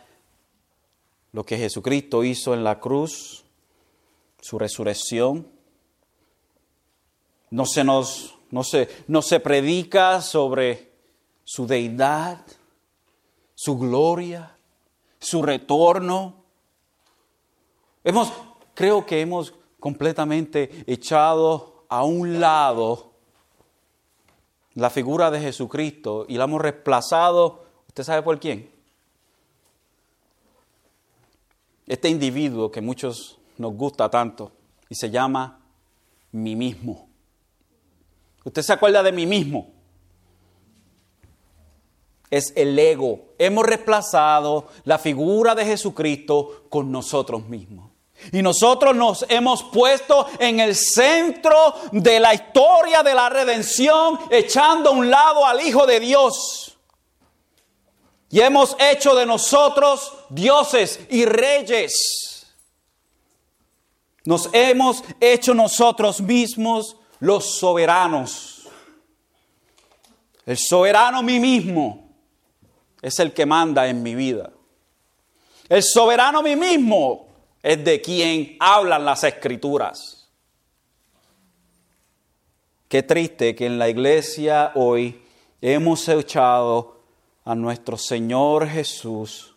[1.33, 3.45] lo que Jesucristo hizo en la cruz,
[4.41, 5.49] su resurrección.
[7.51, 10.93] No se nos no se, no se predica sobre
[11.43, 12.45] su deidad,
[13.55, 14.57] su gloria,
[15.19, 16.45] su retorno.
[18.05, 18.31] Hemos,
[18.75, 23.12] creo que hemos completamente echado a un lado
[24.75, 28.71] la figura de Jesucristo y la hemos reemplazado, ¿usted sabe por quién?
[31.87, 34.53] Este individuo que muchos nos gusta tanto
[34.89, 35.61] y se llama
[36.33, 37.09] mí mismo.
[38.45, 39.73] ¿Usted se acuerda de mí mismo?
[42.33, 43.35] es el ego.
[43.39, 47.92] Hemos reemplazado la figura de Jesucristo con nosotros mismos.
[48.31, 54.91] Y nosotros nos hemos puesto en el centro de la historia de la redención, echando
[54.91, 56.77] a un lado al Hijo de Dios.
[58.31, 62.47] Y hemos hecho de nosotros dioses y reyes.
[64.25, 68.69] Nos hemos hecho nosotros mismos los soberanos.
[70.47, 72.09] El soberano mí mismo
[73.01, 74.51] es el que manda en mi vida.
[75.69, 77.32] El soberano mí mismo
[77.63, 80.29] es de quien hablan las escrituras.
[82.89, 85.23] Qué triste que en la iglesia hoy
[85.61, 87.01] hemos echado
[87.45, 89.55] a nuestro Señor Jesús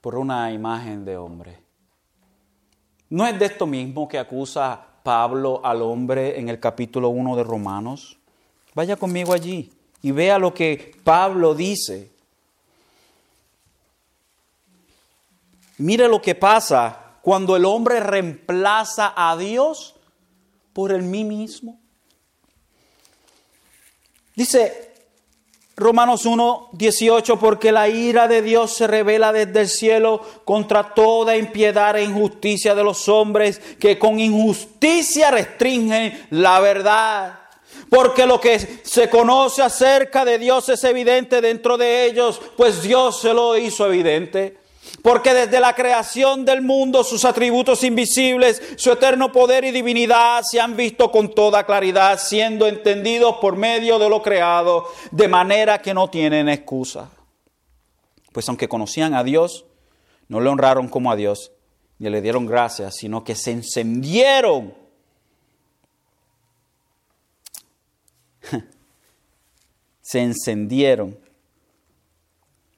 [0.00, 1.58] por una imagen de hombre.
[3.10, 7.44] ¿No es de esto mismo que acusa Pablo al hombre en el capítulo 1 de
[7.44, 8.18] Romanos?
[8.74, 9.70] Vaya conmigo allí
[10.02, 12.10] y vea lo que Pablo dice.
[15.80, 19.94] Mire lo que pasa cuando el hombre reemplaza a Dios
[20.74, 21.80] por el mí mismo.
[24.34, 24.92] Dice
[25.76, 31.38] Romanos 1, 18, porque la ira de Dios se revela desde el cielo contra toda
[31.38, 37.40] impiedad e injusticia de los hombres que con injusticia restringen la verdad.
[37.88, 43.22] Porque lo que se conoce acerca de Dios es evidente dentro de ellos, pues Dios
[43.22, 44.59] se lo hizo evidente.
[45.02, 50.60] Porque desde la creación del mundo sus atributos invisibles, su eterno poder y divinidad se
[50.60, 55.94] han visto con toda claridad, siendo entendidos por medio de lo creado, de manera que
[55.94, 57.10] no tienen excusa.
[58.32, 59.64] Pues aunque conocían a Dios,
[60.28, 61.52] no le honraron como a Dios,
[61.98, 64.74] ni le dieron gracias, sino que se encendieron.
[70.00, 71.18] se encendieron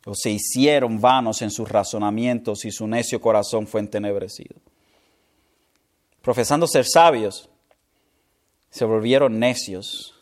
[0.05, 4.57] o se hicieron vanos en sus razonamientos y su necio corazón fue entenebrecido.
[6.23, 7.49] Profesando ser sabios,
[8.71, 10.15] se volvieron necios.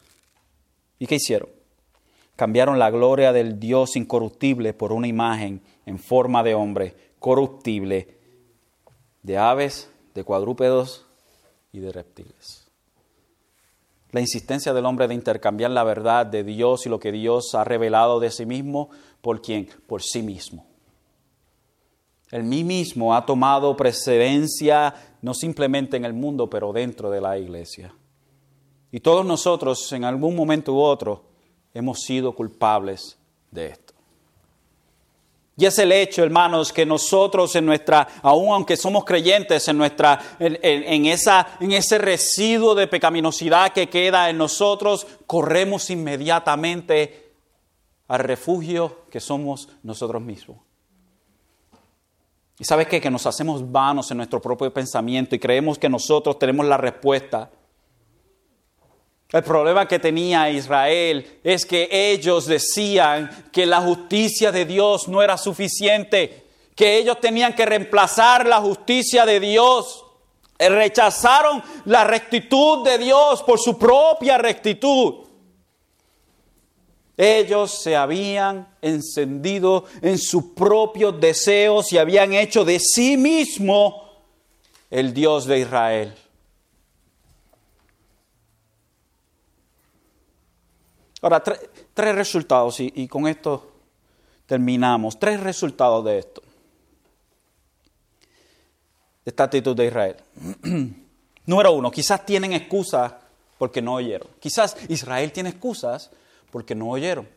[0.99, 1.49] ¿Y qué hicieron?
[2.37, 8.17] Cambiaron la gloria del Dios incorruptible por una imagen en forma de hombre corruptible,
[9.23, 11.07] de aves, de cuadrúpedos
[11.73, 12.67] y de reptiles.
[14.13, 17.63] La insistencia del hombre de intercambiar la verdad de Dios y lo que Dios ha
[17.63, 18.91] revelado de sí mismo
[19.21, 19.69] ¿Por quién?
[19.87, 20.67] Por sí mismo.
[22.31, 27.39] El mí mismo ha tomado precedencia no simplemente en el mundo, pero dentro de la
[27.39, 27.95] iglesia.
[28.93, 31.25] Y todos nosotros en algún momento u otro
[31.75, 33.19] hemos sido culpables
[33.51, 33.95] de esto.
[35.57, 40.19] Y es el hecho, hermanos, que nosotros en nuestra, aun aunque somos creyentes, en nuestra,
[40.39, 47.30] en, esa, en ese residuo de pecaminosidad que queda en nosotros, corremos inmediatamente
[48.11, 50.59] al refugio que somos nosotros mismos.
[52.59, 53.01] Y sabes qué?
[53.01, 57.49] Que nos hacemos vanos en nuestro propio pensamiento y creemos que nosotros tenemos la respuesta.
[59.31, 65.23] El problema que tenía Israel es que ellos decían que la justicia de Dios no
[65.23, 70.05] era suficiente, que ellos tenían que reemplazar la justicia de Dios.
[70.59, 75.30] Rechazaron la rectitud de Dios por su propia rectitud.
[77.23, 84.11] Ellos se habían encendido en sus propios deseos y habían hecho de sí mismo
[84.89, 86.15] el Dios de Israel.
[91.21, 93.71] Ahora, tres, resultados y, y con esto
[94.47, 95.19] terminamos.
[95.19, 96.41] Tres resultados de esto.
[99.27, 100.17] De esta actitud de Israel.
[101.45, 103.13] Número uno, quizás tienen excusas
[103.59, 104.29] porque no oyeron.
[104.41, 106.11] Quizás Israel tiene excusas
[106.51, 107.29] porque no oyeron.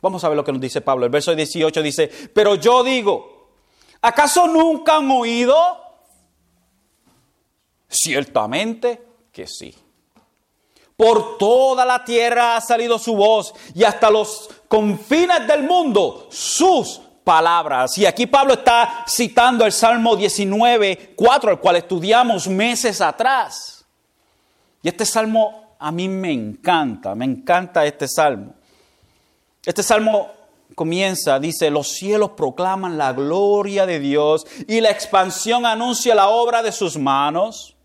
[0.00, 1.04] Vamos a ver lo que nos dice Pablo.
[1.04, 3.50] El verso 18 dice, pero yo digo,
[4.00, 5.56] ¿acaso nunca han oído?
[7.88, 9.02] Ciertamente
[9.32, 9.74] que sí.
[10.96, 17.00] Por toda la tierra ha salido su voz y hasta los confines del mundo sus
[17.24, 17.96] palabras.
[17.98, 23.84] Y aquí Pablo está citando el Salmo 19, 4, el cual estudiamos meses atrás.
[24.82, 28.54] Y este salmo a mí me encanta, me encanta este salmo.
[29.64, 30.30] Este salmo
[30.74, 36.62] comienza, dice, los cielos proclaman la gloria de Dios y la expansión anuncia la obra
[36.62, 37.76] de sus manos.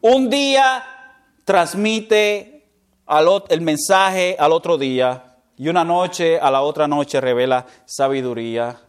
[0.00, 0.84] Un día
[1.44, 2.66] transmite
[3.48, 8.80] el mensaje al otro día y una noche a la otra noche revela sabiduría.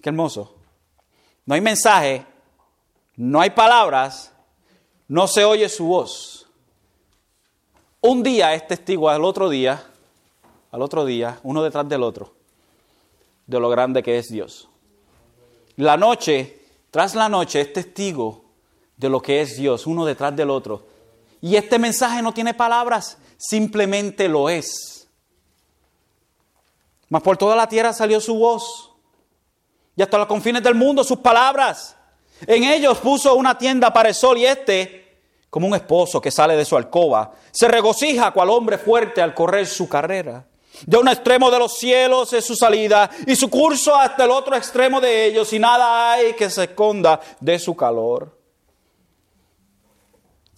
[0.00, 0.54] Qué hermoso.
[1.44, 2.24] No hay mensaje,
[3.16, 4.32] no hay palabras,
[5.08, 6.46] no se oye su voz.
[8.00, 9.82] un día es testigo al otro día,
[10.70, 12.34] al otro día, uno detrás del otro,
[13.46, 14.68] de lo grande que es Dios.
[15.76, 16.60] La noche,
[16.90, 18.44] tras la noche, es testigo
[18.96, 20.86] de lo que es Dios, uno detrás del otro.
[21.40, 25.08] Y este mensaje no tiene palabras, simplemente lo es.
[27.08, 28.90] Mas por toda la tierra salió su voz,
[29.96, 31.96] y hasta los confines del mundo sus palabras.
[32.46, 35.08] En ellos puso una tienda para el sol y este
[35.50, 39.66] como un esposo que sale de su alcoba, se regocija cual hombre fuerte al correr
[39.66, 40.46] su carrera.
[40.86, 44.56] De un extremo de los cielos es su salida y su curso hasta el otro
[44.56, 48.38] extremo de ellos y nada hay que se esconda de su calor.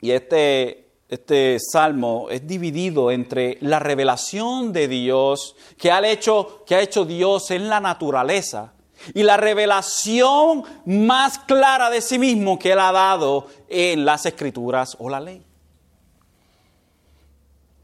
[0.01, 6.75] Y este, este salmo es dividido entre la revelación de Dios que ha hecho, que
[6.75, 8.73] ha hecho Dios en la naturaleza
[9.15, 14.97] y la revelación más clara de sí mismo que Él ha dado en las escrituras
[14.99, 15.50] o la ley.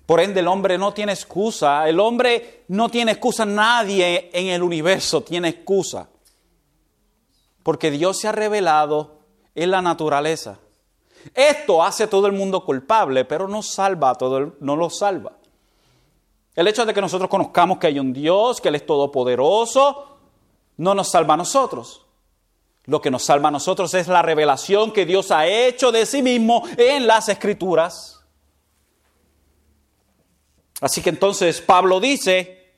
[0.06, 4.62] Por ende, el hombre no tiene excusa, el hombre no tiene excusa, nadie en el
[4.62, 6.08] universo tiene excusa,
[7.64, 9.18] porque Dios se ha revelado
[9.54, 10.60] en la naturaleza.
[11.34, 14.90] Esto hace a todo el mundo culpable, pero no salva a todo el, no lo
[14.90, 15.32] salva.
[16.54, 20.18] El hecho de que nosotros conozcamos que hay un Dios, que Él es todopoderoso,
[20.76, 22.06] no nos salva a nosotros.
[22.84, 26.22] Lo que nos salva a nosotros es la revelación que Dios ha hecho de sí
[26.22, 28.15] mismo en las escrituras.
[30.80, 32.74] Así que entonces Pablo dice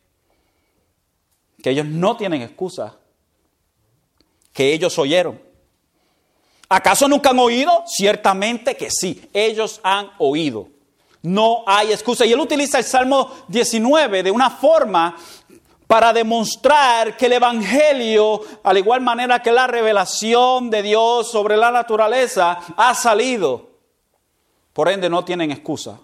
[1.63, 2.97] que ellos no tienen excusa,
[4.53, 5.41] que ellos oyeron.
[6.69, 7.85] ¿Acaso nunca han oído?
[7.87, 10.69] Ciertamente que sí, ellos han oído.
[11.23, 12.25] No hay excusa.
[12.25, 15.17] Y él utiliza el Salmo 19 de una forma
[15.87, 21.71] para demostrar que el Evangelio, al igual manera que la revelación de Dios sobre la
[21.71, 23.71] naturaleza, ha salido.
[24.75, 25.99] Por ende, no tienen excusa.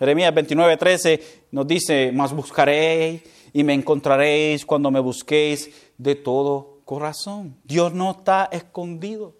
[0.00, 3.22] Jeremías 29, 13 nos dice, mas buscaréis
[3.52, 7.56] y me encontraréis cuando me busquéis de todo corazón.
[7.64, 9.34] Dios no está escondido.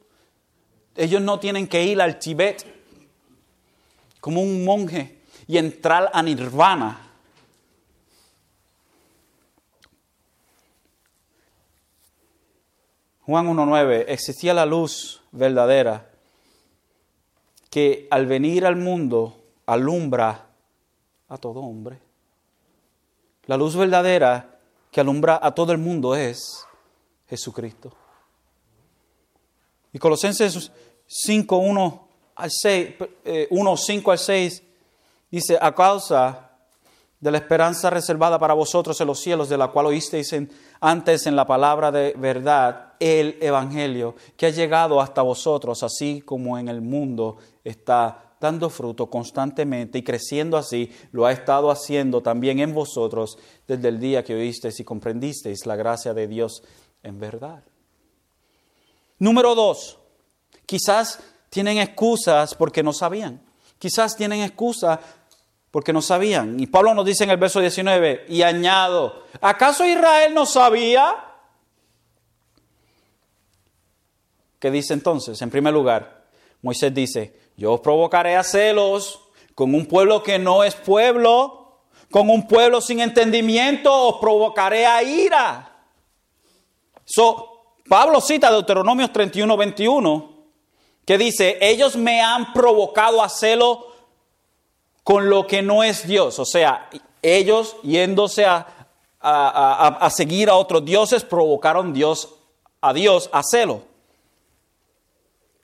[0.94, 2.64] Ellos no tienen que ir al Tibet
[4.20, 7.10] como un monje y entrar a nirvana
[13.30, 16.10] Juan 1.9, existía la luz verdadera
[17.70, 19.36] que al venir al mundo
[19.66, 20.49] alumbra
[21.30, 21.98] a todo hombre.
[23.46, 24.60] La luz verdadera
[24.90, 26.66] que alumbra a todo el mundo es
[27.28, 27.92] Jesucristo.
[29.92, 30.70] Y Colosenses
[31.06, 32.94] 5, 1 al 6,
[33.50, 34.62] 1, 5 al 6
[35.30, 36.50] dice, a causa
[37.18, 40.34] de la esperanza reservada para vosotros en los cielos, de la cual oísteis
[40.80, 46.58] antes en la palabra de verdad, el Evangelio, que ha llegado hasta vosotros, así como
[46.58, 52.58] en el mundo está dando fruto constantemente y creciendo así, lo ha estado haciendo también
[52.58, 53.38] en vosotros
[53.68, 56.62] desde el día que oísteis y comprendisteis la gracia de Dios
[57.02, 57.62] en verdad.
[59.18, 59.98] Número dos,
[60.64, 61.20] quizás
[61.50, 63.42] tienen excusas porque no sabían.
[63.78, 64.98] Quizás tienen excusas
[65.70, 66.58] porque no sabían.
[66.58, 71.14] Y Pablo nos dice en el verso 19, y añado, ¿acaso Israel no sabía?
[74.58, 75.40] ¿Qué dice entonces?
[75.42, 76.26] En primer lugar,
[76.62, 79.20] Moisés dice, yo os provocaré a celos
[79.54, 81.76] con un pueblo que no es pueblo,
[82.10, 85.70] con un pueblo sin entendimiento, os provocaré a ira.
[87.04, 90.32] So, Pablo cita Deuteronomios 31, 21,
[91.04, 93.88] que dice, ellos me han provocado a celo
[95.04, 96.38] con lo que no es Dios.
[96.38, 96.88] O sea,
[97.20, 98.88] ellos yéndose a,
[99.20, 102.36] a, seguir a otros dioses provocaron Dios,
[102.80, 103.89] a Dios a celo.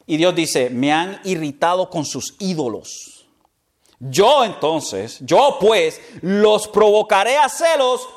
[0.06, 3.26] Y Dios dice, me han irritado con sus ídolos.
[3.98, 8.08] Yo entonces, yo pues, los provocaré a celos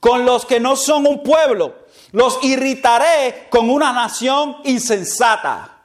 [0.00, 1.86] con los que no son un pueblo.
[2.12, 5.84] Los irritaré con una nación insensata.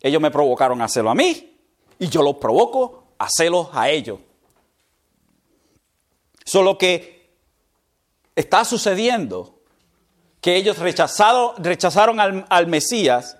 [0.00, 1.58] Ellos me provocaron a celo a mí
[1.98, 4.18] y yo los provoco a celos a ellos.
[6.44, 7.38] Solo que
[8.34, 9.62] está sucediendo
[10.42, 13.38] que ellos rechazaron, rechazaron al, al Mesías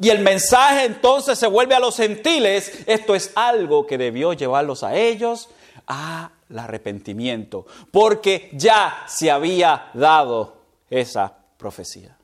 [0.00, 2.84] y el mensaje entonces se vuelve a los gentiles.
[2.86, 5.48] Esto es algo que debió llevarlos a ellos
[5.86, 10.58] al arrepentimiento, porque ya se había dado
[10.90, 12.16] esa profecía.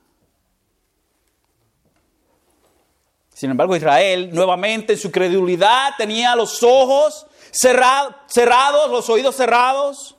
[3.34, 10.16] Sin embargo, Israel nuevamente en su credulidad tenía los ojos cerrados, los oídos cerrados.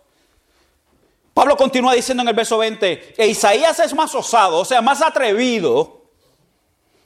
[1.33, 5.01] Pablo continúa diciendo en el verso 20, e Isaías es más osado, o sea, más
[5.01, 6.04] atrevido,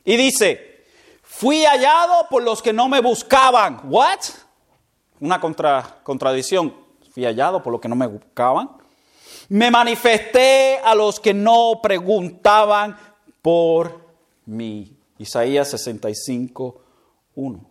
[0.10, 0.70] y dice,
[1.39, 3.80] Fui hallado por los que no me buscaban.
[3.86, 4.20] What?
[5.22, 6.76] Una contra, contradicción.
[7.14, 8.72] Fui hallado por los que no me buscaban.
[9.47, 12.97] Me manifesté a los que no preguntaban
[13.41, 14.01] por
[14.47, 14.97] mí.
[15.20, 16.82] Isaías 65,
[17.36, 17.70] 1.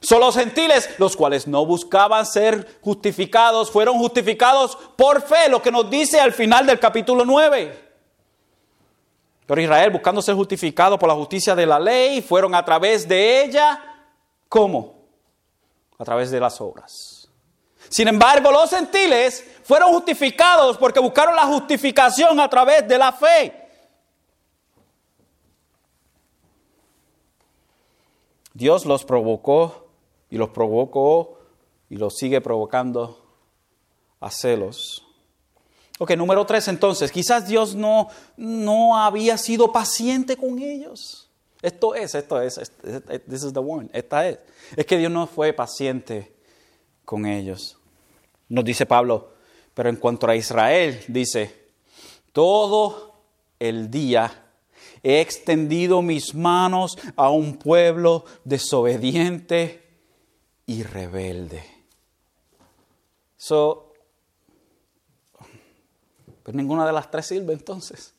[0.00, 5.70] Son los gentiles los cuales no buscaban ser justificados, fueron justificados por fe, lo que
[5.70, 7.81] nos dice al final del capítulo 9.
[9.52, 13.44] Pero Israel, buscando ser justificado por la justicia de la ley, fueron a través de
[13.44, 14.06] ella,
[14.48, 14.94] ¿cómo?
[15.98, 17.28] A través de las obras.
[17.90, 23.68] Sin embargo, los gentiles fueron justificados porque buscaron la justificación a través de la fe.
[28.54, 29.86] Dios los provocó
[30.30, 31.40] y los provocó
[31.90, 33.22] y los sigue provocando
[34.18, 35.06] a celos.
[36.02, 41.30] Ok, número tres entonces, quizás Dios no, no había sido paciente con ellos.
[41.62, 42.60] Esto es, esto es,
[43.28, 44.40] this is the one, esta es.
[44.74, 46.34] Es que Dios no fue paciente
[47.04, 47.78] con ellos.
[48.48, 49.34] Nos dice Pablo,
[49.74, 51.68] pero en cuanto a Israel, dice,
[52.32, 53.14] todo
[53.60, 54.44] el día
[55.04, 59.88] he extendido mis manos a un pueblo desobediente
[60.66, 61.62] y rebelde.
[63.36, 63.81] So,
[66.42, 68.14] pues ninguna de las tres sirve entonces.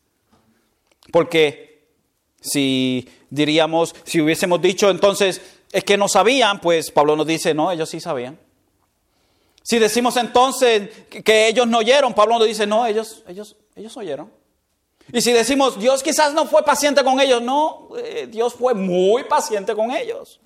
[1.12, 1.88] Porque
[2.40, 7.72] si diríamos, si hubiésemos dicho entonces, es que no sabían, pues Pablo nos dice, no,
[7.72, 8.40] ellos sí sabían.
[9.62, 14.32] Si decimos entonces que ellos no oyeron, Pablo nos dice, no, ellos, ellos, ellos oyeron.
[15.12, 19.24] Y si decimos, Dios quizás no fue paciente con ellos, no, eh, Dios fue muy
[19.26, 20.40] paciente con ellos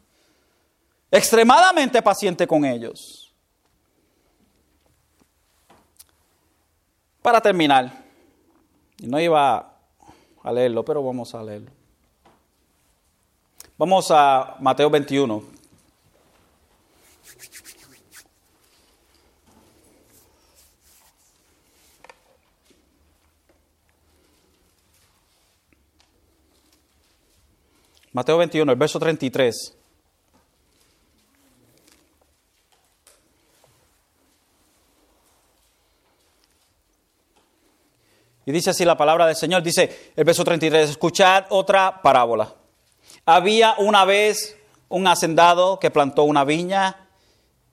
[1.12, 3.27] extremadamente paciente con ellos.
[7.28, 7.92] Para terminar,
[9.04, 9.74] no iba
[10.44, 11.70] a leerlo, pero vamos a leerlo.
[13.78, 15.44] Vamos a Mateo 21.
[28.14, 29.77] Mateo 21, el verso 33.
[38.48, 42.56] Y dice así la palabra del Señor, dice el verso 33, escuchad otra parábola.
[43.26, 47.10] Había una vez un hacendado que plantó una viña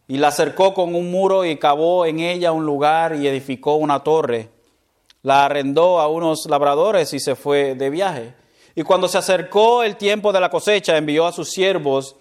[0.08, 4.02] y la cercó con un muro y cavó en ella un lugar y edificó una
[4.02, 4.48] torre.
[5.22, 8.34] La arrendó a unos labradores y se fue de viaje.
[8.74, 12.16] Y cuando se acercó el tiempo de la cosecha, envió a sus siervos,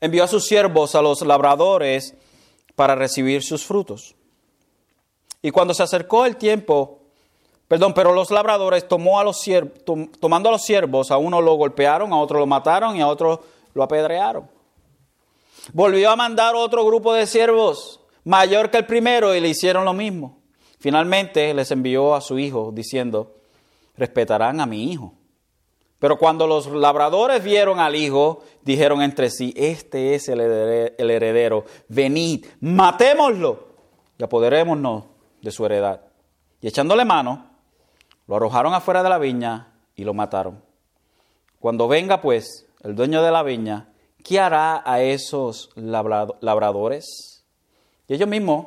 [0.00, 2.14] envió a sus siervos a los labradores
[2.76, 4.14] para recibir sus frutos.
[5.42, 7.00] Y cuando se acercó el tiempo
[7.68, 9.44] Perdón, pero los labradores tomó a los
[10.20, 13.42] tomando a los siervos, a uno lo golpearon, a otro lo mataron y a otro
[13.74, 14.48] lo apedrearon.
[15.72, 19.92] Volvió a mandar otro grupo de siervos, mayor que el primero, y le hicieron lo
[19.92, 20.38] mismo.
[20.78, 23.34] Finalmente les envió a su hijo, diciendo,
[23.96, 25.14] respetarán a mi hijo.
[25.98, 32.46] Pero cuando los labradores vieron al hijo, dijeron entre sí, este es el heredero, venid,
[32.60, 33.66] matémoslo
[34.18, 35.04] y apoderémonos
[35.40, 36.02] de su heredad.
[36.60, 37.55] Y echándole mano,
[38.26, 40.62] lo arrojaron afuera de la viña y lo mataron.
[41.60, 43.88] Cuando venga, pues, el dueño de la viña,
[44.22, 47.44] ¿qué hará a esos labradores?
[48.08, 48.66] Y ellos mismos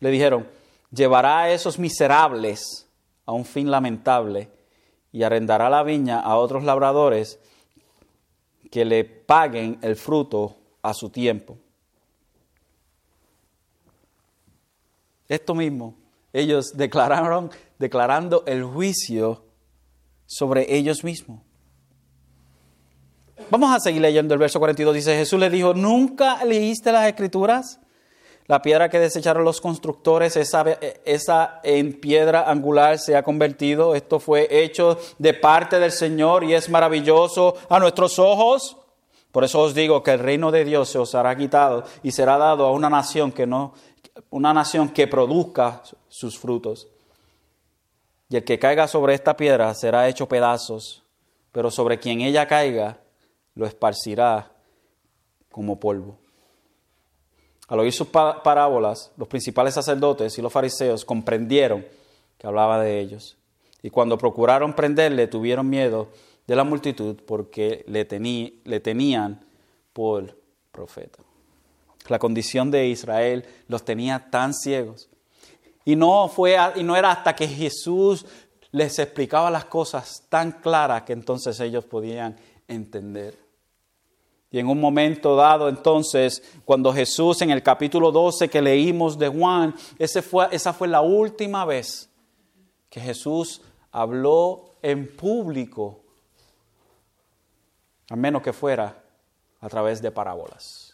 [0.00, 0.48] le dijeron,
[0.90, 2.86] llevará a esos miserables
[3.26, 4.50] a un fin lamentable
[5.12, 7.38] y arrendará la viña a otros labradores
[8.70, 11.56] que le paguen el fruto a su tiempo.
[15.28, 15.94] Esto mismo
[16.32, 19.44] ellos declararon, declarando el juicio
[20.26, 21.40] sobre ellos mismos.
[23.50, 24.94] Vamos a seguir leyendo el verso 42.
[24.94, 27.80] Dice, Jesús le dijo, ¿nunca leíste las escrituras?
[28.46, 30.64] La piedra que desecharon los constructores, esa,
[31.04, 33.94] esa en piedra angular se ha convertido.
[33.94, 38.76] Esto fue hecho de parte del Señor y es maravilloso a nuestros ojos.
[39.32, 42.38] Por eso os digo que el reino de Dios se os hará quitado y será
[42.38, 43.74] dado a una nación que no,
[44.30, 46.88] una nación que produzca sus frutos.
[48.28, 51.02] Y el que caiga sobre esta piedra será hecho pedazos,
[51.52, 52.98] pero sobre quien ella caiga
[53.54, 54.52] lo esparcirá
[55.50, 56.18] como polvo.
[57.68, 61.84] Al oír sus parábolas, los principales sacerdotes y los fariseos comprendieron
[62.38, 63.36] que hablaba de ellos.
[63.82, 66.08] Y cuando procuraron prenderle, tuvieron miedo
[66.46, 68.06] de la multitud porque le,
[68.64, 69.44] le tenían
[69.92, 70.36] por
[70.72, 71.22] profeta.
[72.08, 75.07] La condición de Israel los tenía tan ciegos.
[75.88, 78.26] Y no, fue, y no era hasta que Jesús
[78.72, 82.36] les explicaba las cosas tan claras que entonces ellos podían
[82.66, 83.38] entender.
[84.50, 89.28] Y en un momento dado, entonces, cuando Jesús en el capítulo 12 que leímos de
[89.28, 92.10] Juan, esa fue la última vez
[92.90, 96.00] que Jesús habló en público,
[98.10, 99.02] a menos que fuera
[99.58, 100.87] a través de parábolas.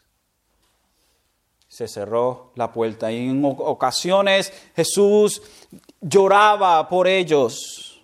[1.74, 3.10] Se cerró la puerta.
[3.10, 5.42] Y en ocasiones Jesús
[6.00, 8.00] lloraba por ellos,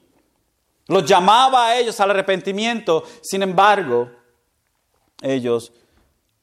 [0.89, 4.11] los llamaba a ellos al arrepentimiento, sin embargo,
[5.23, 5.73] ellos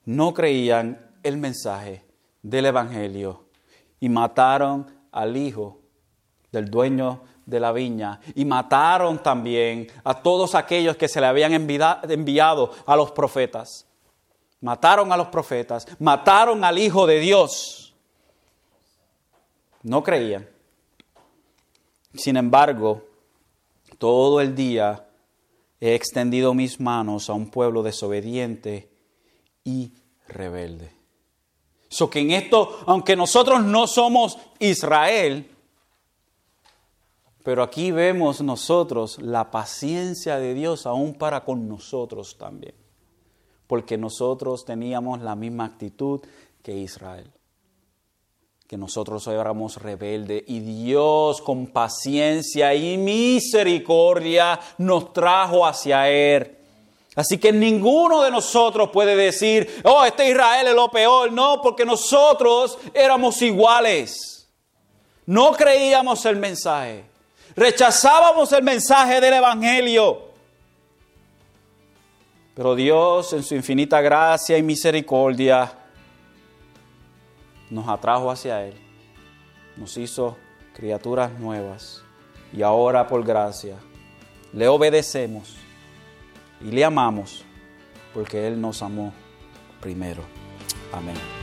[0.05, 2.05] no creían el mensaje
[2.41, 3.43] del Evangelio
[3.99, 5.82] y mataron al hijo
[6.53, 11.51] del dueño de la viña y mataron también a todos aquellos que se le habían
[11.51, 13.86] enviado a los profetas.
[14.62, 17.93] Mataron a los profetas, mataron al Hijo de Dios.
[19.84, 20.47] No creían.
[22.14, 23.03] Sin embargo,
[23.97, 25.08] todo el día
[25.80, 28.89] he extendido mis manos a un pueblo desobediente
[29.64, 29.93] y
[30.28, 30.91] rebelde.
[31.89, 35.49] So que en esto, aunque nosotros no somos Israel,
[37.43, 42.76] pero aquí vemos nosotros la paciencia de Dios aún para con nosotros también,
[43.68, 46.22] porque nosotros teníamos la misma actitud
[46.63, 47.32] que Israel
[48.68, 56.57] que nosotros éramos rebeldes y Dios con paciencia y misericordia nos trajo hacia Él.
[57.15, 61.32] Así que ninguno de nosotros puede decir, oh, este Israel es lo peor.
[61.32, 64.49] No, porque nosotros éramos iguales.
[65.26, 67.05] No creíamos el mensaje.
[67.55, 70.26] Rechazábamos el mensaje del Evangelio.
[72.58, 75.72] Pero Dios en su infinita gracia y misericordia
[77.70, 78.74] nos atrajo hacia Él,
[79.76, 80.36] nos hizo
[80.74, 82.01] criaturas nuevas
[82.51, 83.76] y ahora por gracia
[84.53, 85.55] le obedecemos
[86.60, 87.45] y le amamos
[88.12, 89.14] porque Él nos amó
[89.80, 90.24] primero.
[90.91, 91.36] Amén.